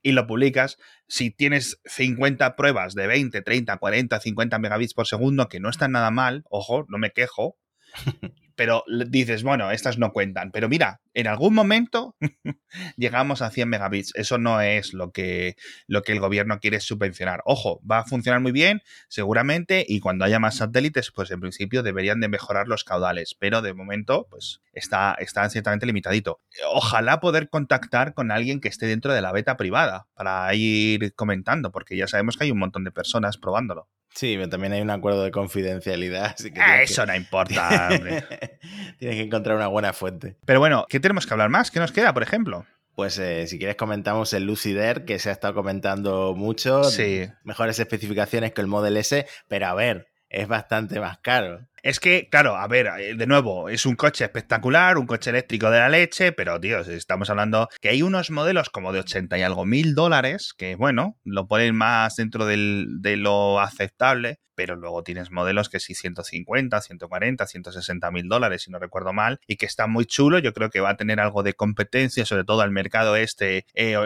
y 0.00 0.12
lo 0.12 0.26
publicas, 0.28 0.78
si 1.08 1.30
tienes 1.30 1.80
50 1.86 2.54
pruebas 2.54 2.94
de 2.94 3.08
20, 3.08 3.42
30, 3.42 3.76
40, 3.76 4.20
50 4.20 4.58
megabits 4.60 4.94
por 4.94 5.08
segundo, 5.08 5.48
que 5.48 5.58
no 5.58 5.68
están 5.68 5.90
nada 5.92 6.12
mal, 6.12 6.44
ojo, 6.48 6.86
no 6.88 6.98
me 6.98 7.10
quejo, 7.10 7.58
pero 8.54 8.84
dices, 9.08 9.42
bueno, 9.42 9.70
estas 9.70 9.98
no 9.98 10.12
cuentan. 10.12 10.50
Pero 10.52 10.68
mira, 10.68 11.00
en 11.18 11.26
algún 11.26 11.52
momento 11.52 12.14
llegamos 12.96 13.42
a 13.42 13.50
100 13.50 13.68
megabits. 13.68 14.12
Eso 14.14 14.38
no 14.38 14.60
es 14.60 14.94
lo 14.94 15.10
que, 15.10 15.56
lo 15.88 16.02
que 16.02 16.12
el 16.12 16.20
gobierno 16.20 16.60
quiere 16.60 16.78
subvencionar. 16.78 17.42
Ojo, 17.44 17.80
va 17.84 17.98
a 17.98 18.04
funcionar 18.04 18.40
muy 18.40 18.52
bien, 18.52 18.82
seguramente, 19.08 19.84
y 19.88 19.98
cuando 19.98 20.24
haya 20.24 20.38
más 20.38 20.58
satélites, 20.58 21.10
pues 21.10 21.32
en 21.32 21.40
principio 21.40 21.82
deberían 21.82 22.20
de 22.20 22.28
mejorar 22.28 22.68
los 22.68 22.84
caudales. 22.84 23.34
Pero 23.36 23.62
de 23.62 23.74
momento, 23.74 24.28
pues 24.30 24.60
está, 24.72 25.16
está 25.18 25.50
ciertamente 25.50 25.86
limitadito. 25.86 26.40
Ojalá 26.72 27.18
poder 27.18 27.48
contactar 27.48 28.14
con 28.14 28.30
alguien 28.30 28.60
que 28.60 28.68
esté 28.68 28.86
dentro 28.86 29.12
de 29.12 29.20
la 29.20 29.32
beta 29.32 29.56
privada 29.56 30.06
para 30.14 30.54
ir 30.54 31.16
comentando, 31.16 31.72
porque 31.72 31.96
ya 31.96 32.06
sabemos 32.06 32.36
que 32.36 32.44
hay 32.44 32.52
un 32.52 32.60
montón 32.60 32.84
de 32.84 32.92
personas 32.92 33.38
probándolo. 33.38 33.88
Sí, 34.18 34.34
pero 34.36 34.48
también 34.48 34.72
hay 34.72 34.80
un 34.80 34.90
acuerdo 34.90 35.22
de 35.22 35.30
confidencialidad. 35.30 36.34
Ah, 36.56 36.82
eso 36.82 37.06
no 37.06 37.14
importa, 37.14 37.88
hombre. 37.92 38.24
tienes 38.98 39.16
que 39.16 39.22
encontrar 39.22 39.56
una 39.56 39.68
buena 39.68 39.92
fuente. 39.92 40.36
Pero 40.44 40.58
bueno, 40.58 40.86
¿qué 40.88 40.98
tenemos 41.08 41.26
que 41.26 41.32
hablar 41.32 41.48
más? 41.48 41.70
¿Qué 41.70 41.80
nos 41.80 41.90
queda, 41.90 42.12
por 42.12 42.22
ejemplo? 42.22 42.66
Pues 42.94 43.18
eh, 43.18 43.46
si 43.46 43.56
quieres 43.58 43.76
comentamos 43.76 44.34
el 44.34 44.44
Lucider, 44.44 45.06
que 45.06 45.18
se 45.18 45.30
ha 45.30 45.32
estado 45.32 45.54
comentando 45.54 46.34
mucho. 46.36 46.84
Sí. 46.84 47.26
Mejores 47.44 47.78
especificaciones 47.78 48.52
que 48.52 48.60
el 48.60 48.66
Model 48.66 48.98
S, 48.98 49.26
pero 49.48 49.68
a 49.68 49.74
ver, 49.74 50.08
es 50.28 50.48
bastante 50.48 51.00
más 51.00 51.16
caro. 51.16 51.66
Es 51.82 52.00
que, 52.00 52.28
claro, 52.28 52.56
a 52.56 52.66
ver, 52.66 52.88
eh, 52.98 53.14
de 53.14 53.26
nuevo, 53.26 53.68
es 53.68 53.86
un 53.86 53.94
coche 53.94 54.24
espectacular, 54.24 54.98
un 54.98 55.06
coche 55.06 55.30
eléctrico 55.30 55.70
de 55.70 55.78
la 55.78 55.88
leche, 55.88 56.32
pero, 56.32 56.58
tío, 56.60 56.80
estamos 56.80 57.30
hablando 57.30 57.68
que 57.80 57.90
hay 57.90 58.02
unos 58.02 58.30
modelos 58.30 58.70
como 58.70 58.92
de 58.92 59.00
80 59.00 59.38
y 59.38 59.42
algo 59.42 59.64
mil 59.64 59.94
dólares, 59.94 60.54
que, 60.56 60.74
bueno, 60.74 61.16
lo 61.24 61.46
ponen 61.46 61.76
más 61.76 62.16
dentro 62.16 62.46
de 62.46 63.16
lo 63.16 63.60
aceptable, 63.60 64.40
pero 64.58 64.74
luego 64.74 65.04
tienes 65.04 65.30
modelos 65.30 65.68
que 65.68 65.78
sí 65.78 65.94
150, 65.94 66.80
140, 66.80 67.46
160 67.46 68.10
mil 68.10 68.28
dólares, 68.28 68.62
si 68.62 68.72
no 68.72 68.80
recuerdo 68.80 69.12
mal, 69.12 69.38
y 69.46 69.54
que 69.54 69.66
está 69.66 69.86
muy 69.86 70.04
chulo. 70.04 70.40
Yo 70.40 70.52
creo 70.52 70.68
que 70.68 70.80
va 70.80 70.90
a 70.90 70.96
tener 70.96 71.20
algo 71.20 71.44
de 71.44 71.54
competencia, 71.54 72.26
sobre 72.26 72.42
todo 72.42 72.62
al 72.62 72.72
mercado 72.72 73.14
este 73.14 73.66
eh, 73.74 73.96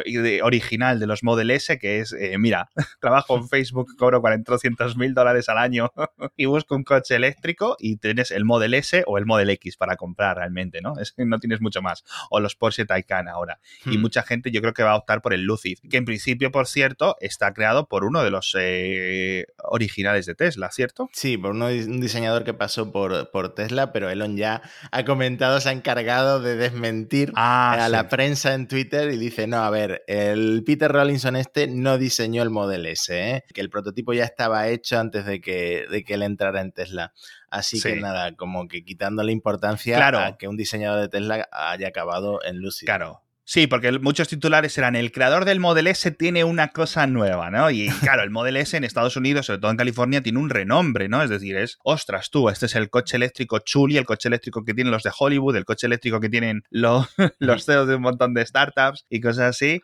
original 0.42 1.00
de 1.00 1.06
los 1.06 1.22
Model 1.22 1.52
S, 1.52 1.78
que 1.78 2.00
es, 2.00 2.12
eh, 2.12 2.36
mira, 2.36 2.68
trabajo 3.00 3.38
en 3.38 3.48
Facebook, 3.48 3.96
cobro 3.96 4.20
400 4.20 4.94
mil 4.98 5.14
dólares 5.14 5.48
al 5.48 5.56
año 5.56 5.90
y 6.36 6.44
busco 6.44 6.76
un 6.76 6.84
coche 6.84 7.16
eléctrico 7.16 7.61
y 7.78 7.96
tienes 7.96 8.30
el 8.30 8.44
Model 8.44 8.74
S 8.74 9.04
o 9.06 9.18
el 9.18 9.26
Model 9.26 9.50
X 9.50 9.76
para 9.76 9.96
comprar 9.96 10.36
realmente, 10.36 10.80
¿no? 10.80 10.94
Es, 11.00 11.14
no 11.16 11.38
tienes 11.38 11.60
mucho 11.60 11.82
más. 11.82 12.04
O 12.30 12.40
los 12.40 12.56
Porsche 12.56 12.84
Taycan 12.84 13.28
ahora. 13.28 13.60
Y 13.86 13.98
hmm. 13.98 14.00
mucha 14.00 14.22
gente 14.22 14.50
yo 14.50 14.60
creo 14.60 14.74
que 14.74 14.82
va 14.82 14.92
a 14.92 14.96
optar 14.96 15.22
por 15.22 15.34
el 15.34 15.42
Lucid, 15.42 15.78
que 15.90 15.96
en 15.96 16.04
principio, 16.04 16.50
por 16.50 16.66
cierto, 16.66 17.16
está 17.20 17.52
creado 17.52 17.88
por 17.88 18.04
uno 18.04 18.22
de 18.22 18.30
los 18.30 18.54
eh, 18.58 19.46
originales 19.64 20.26
de 20.26 20.34
Tesla, 20.34 20.70
¿cierto? 20.70 21.08
Sí, 21.12 21.36
por 21.38 21.52
un 21.52 22.00
diseñador 22.00 22.44
que 22.44 22.54
pasó 22.54 22.92
por, 22.92 23.30
por 23.30 23.54
Tesla, 23.54 23.92
pero 23.92 24.10
Elon 24.10 24.36
ya 24.36 24.62
ha 24.90 25.04
comentado, 25.04 25.60
se 25.60 25.68
ha 25.68 25.72
encargado 25.72 26.40
de 26.40 26.56
desmentir 26.56 27.32
ah, 27.36 27.84
a 27.84 27.88
la 27.88 28.08
prensa 28.08 28.54
en 28.54 28.68
Twitter 28.68 29.10
y 29.12 29.16
dice, 29.16 29.46
no, 29.46 29.58
a 29.58 29.70
ver, 29.70 30.02
el 30.06 30.62
Peter 30.64 30.90
Rollinson 30.90 31.36
este 31.36 31.66
no 31.66 31.98
diseñó 31.98 32.42
el 32.42 32.50
Model 32.50 32.86
S, 32.86 33.12
¿eh? 33.12 33.44
que 33.52 33.60
el 33.60 33.70
prototipo 33.70 34.12
ya 34.12 34.24
estaba 34.24 34.68
hecho 34.68 34.98
antes 34.98 35.24
de 35.26 35.40
que, 35.40 35.86
de 35.90 36.04
que 36.04 36.14
él 36.14 36.22
entrara 36.22 36.60
en 36.60 36.72
Tesla. 36.72 37.12
Así 37.52 37.80
que 37.82 37.96
nada, 37.96 38.34
como 38.34 38.66
que 38.66 38.82
quitando 38.82 39.22
la 39.22 39.30
importancia 39.30 40.08
a 40.08 40.38
que 40.38 40.48
un 40.48 40.56
diseñador 40.56 41.02
de 41.02 41.08
Tesla 41.10 41.48
haya 41.52 41.88
acabado 41.88 42.42
en 42.44 42.60
Lucid. 42.60 42.86
Claro, 42.86 43.22
Sí, 43.44 43.66
porque 43.66 43.90
muchos 43.98 44.28
titulares 44.28 44.78
eran 44.78 44.94
el 44.94 45.10
creador 45.10 45.44
del 45.44 45.58
Model 45.58 45.88
S 45.88 46.10
tiene 46.12 46.44
una 46.44 46.68
cosa 46.68 47.06
nueva, 47.06 47.50
¿no? 47.50 47.70
Y 47.70 47.88
claro, 48.00 48.22
el 48.22 48.30
Model 48.30 48.56
S 48.56 48.76
en 48.76 48.84
Estados 48.84 49.16
Unidos, 49.16 49.46
sobre 49.46 49.60
todo 49.60 49.70
en 49.70 49.76
California, 49.76 50.22
tiene 50.22 50.38
un 50.38 50.48
renombre, 50.48 51.08
¿no? 51.08 51.22
Es 51.22 51.28
decir, 51.28 51.56
es, 51.56 51.78
ostras, 51.82 52.30
tú, 52.30 52.48
este 52.48 52.66
es 52.66 52.76
el 52.76 52.88
coche 52.88 53.16
eléctrico 53.16 53.58
chuli, 53.58 53.98
el 53.98 54.06
coche 54.06 54.28
eléctrico 54.28 54.64
que 54.64 54.72
tienen 54.74 54.92
los 54.92 55.02
de 55.02 55.10
Hollywood, 55.18 55.56
el 55.56 55.64
coche 55.64 55.86
eléctrico 55.86 56.20
que 56.20 56.30
tienen 56.30 56.62
los, 56.70 57.08
los 57.38 57.66
CEOs 57.66 57.88
de 57.88 57.96
un 57.96 58.02
montón 58.02 58.32
de 58.32 58.46
startups 58.46 59.04
y 59.10 59.20
cosas 59.20 59.50
así. 59.50 59.82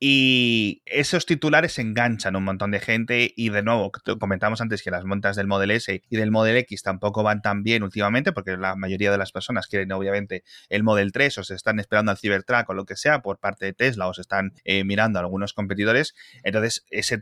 Y 0.00 0.82
esos 0.86 1.24
titulares 1.24 1.78
enganchan 1.78 2.36
un 2.36 2.44
montón 2.44 2.72
de 2.72 2.80
gente 2.80 3.32
y 3.36 3.50
de 3.50 3.62
nuevo, 3.62 3.92
comentamos 4.18 4.60
antes 4.60 4.82
que 4.82 4.90
las 4.90 5.04
montas 5.04 5.36
del 5.36 5.46
Model 5.46 5.70
S 5.70 6.02
y 6.08 6.16
del 6.16 6.30
Model 6.30 6.56
X 6.58 6.82
tampoco 6.82 7.22
van 7.22 7.42
tan 7.42 7.62
bien 7.62 7.82
últimamente 7.82 8.32
porque 8.32 8.56
la 8.56 8.74
mayoría 8.76 9.10
de 9.10 9.18
las 9.18 9.32
personas 9.32 9.66
quieren 9.66 9.92
obviamente 9.92 10.42
el 10.68 10.82
Model 10.82 11.12
3 11.12 11.38
o 11.38 11.44
se 11.44 11.54
están 11.54 11.78
esperando 11.78 12.10
al 12.10 12.18
Cybertruck 12.18 12.68
o 12.68 12.74
lo 12.74 12.84
que 12.84 12.96
sea 12.96 13.22
por 13.22 13.38
parte 13.38 13.66
de 13.66 13.72
Tesla 13.72 14.08
o 14.08 14.14
se 14.14 14.22
están 14.22 14.52
eh, 14.64 14.84
mirando 14.84 15.18
a 15.18 15.22
algunos 15.22 15.52
competidores. 15.52 16.14
Entonces 16.42 16.84
ese 16.90 17.18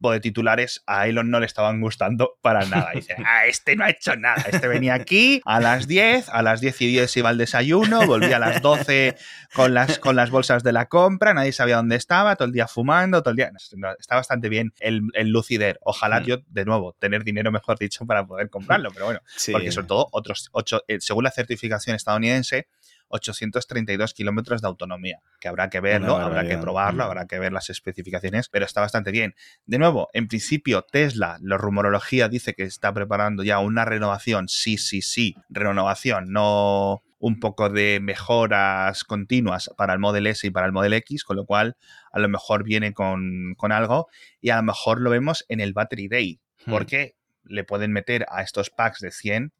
de 0.00 0.20
titulares 0.20 0.82
a 0.86 1.06
Elon 1.08 1.30
no 1.30 1.40
le 1.40 1.46
estaban 1.46 1.80
gustando 1.80 2.38
para 2.42 2.64
nada. 2.66 2.90
dice, 2.94 3.16
ah, 3.26 3.46
este 3.46 3.76
no 3.76 3.84
ha 3.84 3.90
hecho 3.90 4.16
nada. 4.16 4.44
Este 4.50 4.68
venía 4.68 4.94
aquí 4.94 5.40
a 5.44 5.60
las 5.60 5.86
10, 5.86 6.28
a 6.28 6.42
las 6.42 6.60
10 6.60 6.80
y 6.82 6.86
10 6.88 7.16
iba 7.16 7.28
al 7.28 7.38
desayuno, 7.38 8.06
volvía 8.06 8.36
a 8.36 8.40
las 8.40 8.62
12 8.62 9.16
con 9.54 9.74
las, 9.74 9.98
con 9.98 10.16
las 10.16 10.30
bolsas 10.30 10.62
de 10.62 10.72
la 10.72 10.86
compra, 10.86 11.34
nadie 11.34 11.52
sabía 11.52 11.76
dónde 11.76 11.96
estaba, 11.96 12.36
todo 12.36 12.46
el 12.46 12.52
día 12.52 12.68
fumando, 12.68 13.22
todo 13.22 13.30
el 13.30 13.36
día... 13.36 13.50
Está 13.98 14.16
bastante 14.16 14.48
bien 14.48 14.72
el, 14.80 15.02
el 15.14 15.30
Lucider. 15.30 15.78
Ojalá 15.82 16.20
mm. 16.20 16.24
yo, 16.24 16.36
de 16.48 16.64
nuevo, 16.64 16.94
tener 16.98 17.24
dinero, 17.24 17.50
mejor 17.50 17.78
dicho, 17.78 18.06
para 18.06 18.26
poder 18.26 18.50
comprarlo, 18.50 18.90
pero 18.92 19.06
bueno, 19.06 19.20
porque 19.52 19.72
sobre 19.72 19.86
todo, 19.86 20.08
otros 20.12 20.48
ocho, 20.52 20.82
eh, 20.88 20.98
según 21.00 21.24
la 21.24 21.30
certificación 21.30 21.96
estadounidense, 21.96 22.68
832 23.08 24.14
kilómetros 24.14 24.62
de 24.62 24.68
autonomía, 24.68 25.20
que 25.40 25.48
habrá 25.48 25.70
que 25.70 25.80
verlo, 25.80 26.16
habrá 26.16 26.46
que 26.46 26.58
probarlo, 26.58 27.04
habrá 27.04 27.26
que 27.26 27.38
ver 27.38 27.52
las 27.52 27.70
especificaciones, 27.70 28.48
pero 28.48 28.64
está 28.64 28.80
bastante 28.80 29.10
bien. 29.10 29.34
De 29.64 29.78
nuevo, 29.78 30.08
en 30.12 30.28
principio, 30.28 30.82
Tesla, 30.82 31.38
la 31.40 31.56
rumorología 31.56 32.28
dice 32.28 32.54
que 32.54 32.64
está 32.64 32.92
preparando 32.92 33.42
ya 33.42 33.58
una 33.58 33.84
renovación, 33.84 34.48
sí, 34.48 34.78
sí, 34.78 35.02
sí, 35.02 35.36
renovación, 35.48 36.32
no 36.32 37.02
un 37.18 37.40
poco 37.40 37.70
de 37.70 37.98
mejoras 38.00 39.04
continuas 39.04 39.70
para 39.76 39.94
el 39.94 39.98
Model 39.98 40.26
S 40.26 40.46
y 40.46 40.50
para 40.50 40.66
el 40.66 40.72
Model 40.72 40.92
X, 40.92 41.24
con 41.24 41.36
lo 41.36 41.46
cual 41.46 41.76
a 42.12 42.18
lo 42.18 42.28
mejor 42.28 42.62
viene 42.62 42.92
con, 42.92 43.54
con 43.56 43.72
algo 43.72 44.08
y 44.40 44.50
a 44.50 44.56
lo 44.56 44.62
mejor 44.62 45.00
lo 45.00 45.10
vemos 45.10 45.44
en 45.48 45.60
el 45.60 45.72
Battery 45.72 46.08
Day, 46.08 46.40
hmm. 46.66 46.70
porque 46.70 47.16
le 47.44 47.64
pueden 47.64 47.92
meter 47.92 48.26
a 48.28 48.42
estos 48.42 48.70
packs 48.70 49.00
de 49.00 49.10
100, 49.10 49.52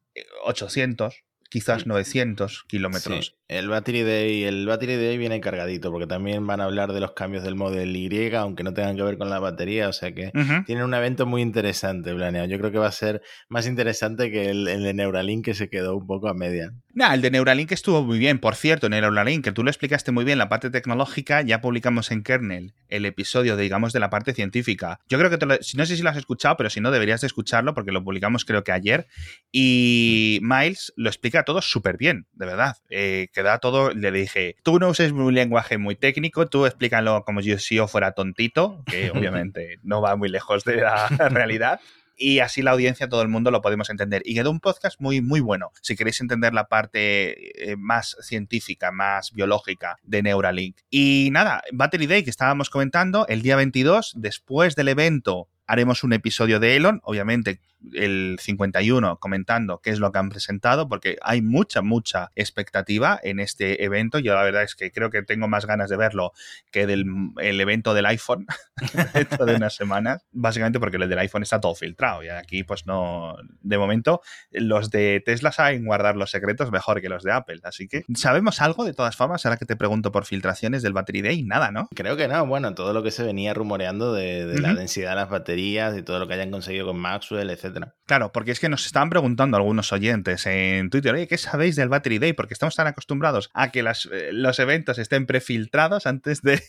800, 0.44 1.24
quizás 1.48 1.87
900 1.87 2.64
kilómetros. 2.68 3.37
el 3.48 3.68
Battery 3.68 4.02
Day, 4.02 4.44
el 4.44 4.66
Battery 4.66 4.96
Day 4.96 5.18
viene 5.18 5.40
cargadito, 5.40 5.90
porque 5.90 6.06
también 6.06 6.46
van 6.46 6.61
a 6.61 6.64
hablar 6.64 6.92
de 6.92 7.00
los 7.00 7.12
cambios 7.12 7.44
del 7.44 7.54
Model 7.54 7.94
Y, 7.96 8.35
aunque 8.35 8.62
no 8.62 8.74
tengan 8.74 8.96
que 8.96 9.02
ver 9.02 9.18
con 9.18 9.30
la 9.30 9.38
batería, 9.38 9.88
o 9.88 9.92
sea 9.92 10.12
que 10.12 10.32
tienen 10.66 10.85
un 10.85 10.94
evento 10.94 11.26
muy 11.26 11.42
interesante 11.42 12.14
planeado. 12.14 12.46
Yo 12.48 12.59
creo 12.59 12.72
que 12.72 12.78
va 12.78 12.88
a 12.88 12.92
ser 12.92 13.22
más 13.48 13.66
interesante 13.66 14.30
que 14.30 14.50
el, 14.50 14.68
el, 14.68 14.82
de 14.82 14.94
Neuralink 14.94 15.44
que 15.44 15.54
se 15.54 15.68
quedó 15.68 15.96
un 15.96 16.06
poco 16.06 16.28
a 16.28 16.35
media. 16.35 16.72
Nah, 16.96 17.12
el 17.12 17.20
de 17.20 17.30
Neuralink 17.30 17.72
estuvo 17.72 18.02
muy 18.02 18.18
bien. 18.18 18.38
Por 18.38 18.54
cierto, 18.54 18.88
Neuralink, 18.88 19.44
que 19.44 19.52
tú 19.52 19.62
lo 19.62 19.68
explicaste 19.68 20.12
muy 20.12 20.24
bien, 20.24 20.38
la 20.38 20.48
parte 20.48 20.70
tecnológica, 20.70 21.42
ya 21.42 21.61
publicamos 21.61 22.11
en 22.11 22.22
Kernel 22.22 22.72
el 22.88 23.04
episodio, 23.04 23.54
de, 23.54 23.64
digamos, 23.64 23.92
de 23.92 24.00
la 24.00 24.09
parte 24.09 24.32
científica. 24.32 24.98
Yo 25.06 25.18
creo 25.18 25.28
que, 25.28 25.37
te 25.37 25.44
lo, 25.44 25.56
no 25.56 25.85
sé 25.85 25.94
si 25.94 26.02
lo 26.02 26.09
has 26.09 26.16
escuchado, 26.16 26.56
pero 26.56 26.70
si 26.70 26.80
no, 26.80 26.90
deberías 26.90 27.20
de 27.20 27.26
escucharlo 27.26 27.74
porque 27.74 27.92
lo 27.92 28.02
publicamos 28.02 28.46
creo 28.46 28.64
que 28.64 28.72
ayer. 28.72 29.09
Y 29.52 30.38
Miles 30.40 30.94
lo 30.96 31.11
explica 31.11 31.42
todo 31.42 31.61
súper 31.61 31.98
bien, 31.98 32.28
de 32.32 32.46
verdad. 32.46 32.78
Eh, 32.88 33.28
que 33.35 33.42
da 33.42 33.59
todo, 33.59 33.90
le 33.90 34.11
dije, 34.11 34.56
tú 34.62 34.78
no 34.78 34.88
uses 34.88 35.12
un 35.12 35.35
lenguaje 35.35 35.76
muy 35.76 35.96
técnico, 35.96 36.46
tú 36.46 36.64
explícalo 36.64 37.24
como 37.26 37.42
si 37.42 37.59
yo 37.74 37.88
fuera 37.88 38.12
tontito, 38.12 38.82
que 38.87 39.11
obviamente 39.14 39.80
no 39.82 40.00
va 40.00 40.16
muy 40.16 40.30
lejos 40.30 40.64
de 40.64 40.76
la 40.76 41.09
realidad 41.28 41.78
y 42.16 42.40
así 42.40 42.62
la 42.62 42.72
audiencia, 42.72 43.09
todo 43.09 43.22
el 43.22 43.29
mundo 43.29 43.50
lo 43.50 43.62
podemos 43.62 43.90
entender. 43.90 44.22
Y 44.24 44.35
quedó 44.35 44.50
un 44.50 44.61
podcast 44.61 45.00
muy, 45.00 45.20
muy 45.20 45.40
bueno. 45.40 45.72
Si 45.83 45.96
queréis 45.96 46.20
entender 46.20 46.55
la 46.55 46.68
parte 46.68 47.70
eh, 47.70 47.76
más 47.76 48.16
científica, 48.20 48.90
más 48.90 49.33
biológica 49.33 49.98
de 50.02 50.22
Neuralink. 50.22 50.76
Y 50.90 51.29
nada, 51.33 51.62
Battery 51.72 52.07
Day 52.07 52.24
que 52.24 52.31
estábamos 52.31 52.70
comentando, 52.70 53.26
el 53.29 53.42
día 53.42 53.57
22, 53.57 54.14
después 54.16 54.76
del 54.76 54.88
evento 54.88 55.48
haremos 55.66 56.05
un 56.05 56.12
episodio 56.12 56.61
de 56.61 56.76
Elon, 56.76 57.00
obviamente 57.05 57.61
el 57.92 58.38
51 58.40 59.18
comentando 59.18 59.81
qué 59.83 59.90
es 59.90 60.00
lo 60.00 60.11
que 60.11 60.18
han 60.18 60.31
presentado, 60.31 60.88
porque 60.88 61.18
hay 61.22 61.42
mucha, 61.42 61.83
mucha 61.83 62.33
expectativa 62.35 63.20
en 63.22 63.38
este 63.38 63.85
evento. 63.85 64.18
Yo 64.18 64.35
la 64.35 64.42
verdad 64.42 64.62
es 64.62 64.74
que 64.74 64.90
creo 64.90 65.11
que 65.11 65.22
tengo 65.22 65.46
más 65.46 65.66
ganas 65.66 65.90
de 65.90 65.96
verlo 65.96 66.33
que 66.72 66.87
del 66.87 67.05
el 67.40 67.61
evento 67.61 67.94
del 67.94 68.07
iPhone 68.07 68.46
dentro 69.14 69.46
de 69.46 69.55
unas 69.55 69.74
semanas, 69.74 70.24
básicamente 70.33 70.81
porque 70.81 70.96
el 70.96 71.09
del 71.09 71.18
iPhone 71.18 71.42
está 71.42 71.61
todo 71.61 71.74
filtrado 71.74 72.24
y 72.24 72.29
aquí 72.29 72.64
pues 72.64 72.87
no, 72.87 73.37
de 73.61 73.79
momento 73.79 74.20
los 74.50 74.90
de 74.90 75.22
Tesla 75.24 75.52
saben 75.52 75.85
guardar 75.85 76.16
los 76.16 76.31
secretos 76.31 76.72
mejor 76.72 77.00
que 77.00 77.09
los 77.09 77.22
de 77.22 77.33
Apple, 77.33 77.61
así 77.64 77.88
que 77.88 78.05
¿sabemos 78.14 78.61
algo 78.61 78.85
de 78.85 78.94
todas 78.94 79.16
formas? 79.16 79.44
Ahora 79.46 79.59
que 79.59 79.66
te 79.66 79.76
pregunto 79.76 80.12
por 80.12 80.24
filtraciones 80.24 80.83
del 80.83 80.92
Battery 80.92 81.22
Day, 81.22 81.42
nada, 81.42 81.70
¿no? 81.70 81.88
Creo 81.94 82.16
que 82.16 82.26
no, 82.26 82.46
bueno, 82.46 82.74
todo 82.74 82.92
lo 82.92 83.02
que 83.02 83.11
se 83.11 83.22
venía 83.22 83.55
rumoreando 83.55 84.12
de, 84.12 84.46
de 84.46 84.61
la 84.61 84.74
densidad 84.74 85.11
de 85.11 85.16
las 85.16 85.29
baterías 85.29 85.55
y 85.56 86.02
todo 86.02 86.18
lo 86.18 86.28
que 86.28 86.34
hayan 86.34 86.50
conseguido 86.50 86.86
con 86.86 86.98
Maxwell, 86.98 87.50
etc 87.50 87.86
Claro, 88.06 88.30
porque 88.30 88.52
es 88.52 88.60
que 88.60 88.68
nos 88.68 88.86
estaban 88.86 89.10
preguntando 89.10 89.56
algunos 89.56 89.92
oyentes 89.92 90.46
en 90.46 90.90
Twitter, 90.90 91.12
oye, 91.12 91.26
¿qué 91.26 91.38
sabéis 91.38 91.74
del 91.74 91.88
Battery 91.88 92.18
Day? 92.18 92.32
Porque 92.34 92.54
estamos 92.54 92.76
tan 92.76 92.86
acostumbrados 92.86 93.50
a 93.52 93.72
que 93.72 93.80
eh, 93.80 94.32
los 94.32 94.58
eventos 94.60 94.98
estén 94.98 95.26
prefiltrados 95.26 96.06
antes 96.06 96.40
de, 96.42 96.62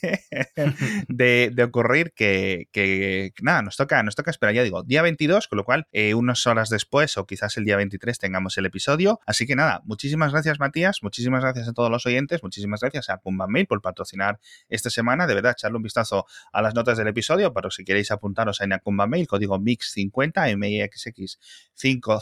de, 1.07 1.63
ocurrir 1.63 2.13
que, 2.15 3.33
nada, 3.41 3.61
nos 3.61 3.77
toca, 3.77 4.01
nos 4.01 4.15
toca 4.15 4.31
esperar, 4.31 4.55
ya 4.55 4.63
digo, 4.63 4.81
día 4.81 5.03
22, 5.03 5.47
con 5.47 5.57
lo 5.57 5.63
cual 5.63 5.85
eh, 5.91 6.15
unas 6.15 6.47
horas 6.47 6.69
después 6.69 7.17
o 7.17 7.27
quizás 7.27 7.55
el 7.57 7.65
día 7.65 7.75
23 7.77 8.17
tengamos 8.17 8.57
el 8.57 8.65
episodio. 8.65 9.19
Así 9.27 9.45
que 9.45 9.55
nada, 9.55 9.81
muchísimas 9.85 10.31
gracias 10.31 10.59
Matías, 10.59 11.03
muchísimas 11.03 11.43
gracias 11.43 11.67
a 11.67 11.73
todos 11.73 11.91
los 11.91 12.05
oyentes, 12.07 12.41
muchísimas 12.41 12.81
gracias 12.81 13.09
a 13.09 13.17
Pumba 13.17 13.45
Mail 13.47 13.67
por 13.67 13.81
patrocinar 13.83 14.39
esta 14.69 14.89
semana. 14.89 15.27
De 15.27 15.35
verdad, 15.35 15.51
echarle 15.51 15.77
un 15.77 15.83
vistazo 15.83 16.25
a 16.51 16.63
las 16.63 16.73
notas 16.73 16.97
del 16.97 17.07
episodio, 17.07 17.53
pero 17.53 17.69
si 17.69 17.85
queréis 17.85 18.09
apuntaros 18.09 18.59
en 18.77 18.79
Acumba 18.79 19.07
Mail, 19.07 19.27
código 19.27 19.59
MIX50, 19.59 20.55
MIXX 20.57 21.39
50 21.73 22.19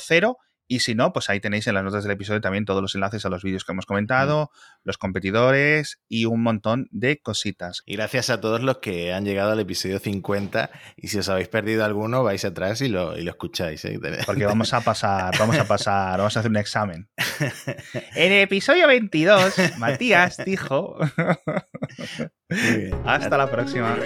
y 0.68 0.80
si 0.80 0.96
no, 0.96 1.14
pues 1.14 1.30
ahí 1.30 1.40
tenéis 1.40 1.68
en 1.68 1.76
las 1.76 1.84
notas 1.84 2.04
del 2.04 2.14
episodio 2.14 2.42
también 2.42 2.66
todos 2.66 2.82
los 2.82 2.96
enlaces 2.96 3.24
a 3.26 3.30
los 3.30 3.44
vídeos 3.44 3.64
que 3.64 3.72
hemos 3.72 3.86
comentado, 3.86 4.50
los 4.84 4.98
competidores 4.98 6.02
y 6.10 6.26
un 6.26 6.42
montón 6.42 6.88
de 6.92 7.22
cositas. 7.22 7.84
Y 7.86 7.96
gracias 7.98 8.32
a 8.32 8.42
todos 8.42 8.64
los 8.64 8.80
que 8.80 9.14
han 9.14 9.26
llegado 9.26 9.52
al 9.52 9.60
episodio 9.60 10.00
50 10.00 10.72
y 10.98 11.10
si 11.10 11.20
os 11.20 11.30
habéis 11.30 11.50
perdido 11.50 11.86
alguno, 11.86 12.24
vais 12.24 12.44
atrás 12.46 12.82
y 12.82 12.88
lo, 12.88 13.16
y 13.18 13.22
lo 13.22 13.32
escucháis. 13.32 13.86
¿eh? 13.86 14.00
Porque 14.26 14.46
vamos 14.46 14.74
a 14.74 14.82
pasar, 14.82 15.38
vamos 15.38 15.58
a 15.58 15.66
pasar, 15.66 16.18
vamos 16.18 16.36
a 16.36 16.40
hacer 16.40 16.50
un 16.50 16.58
examen. 16.58 17.10
en 18.16 18.32
el 18.32 18.42
episodio 18.42 18.88
22, 18.88 19.78
Matías 19.78 20.38
dijo... 20.46 20.98
Hasta 23.06 23.38
la 23.38 23.50
próxima. 23.50 23.98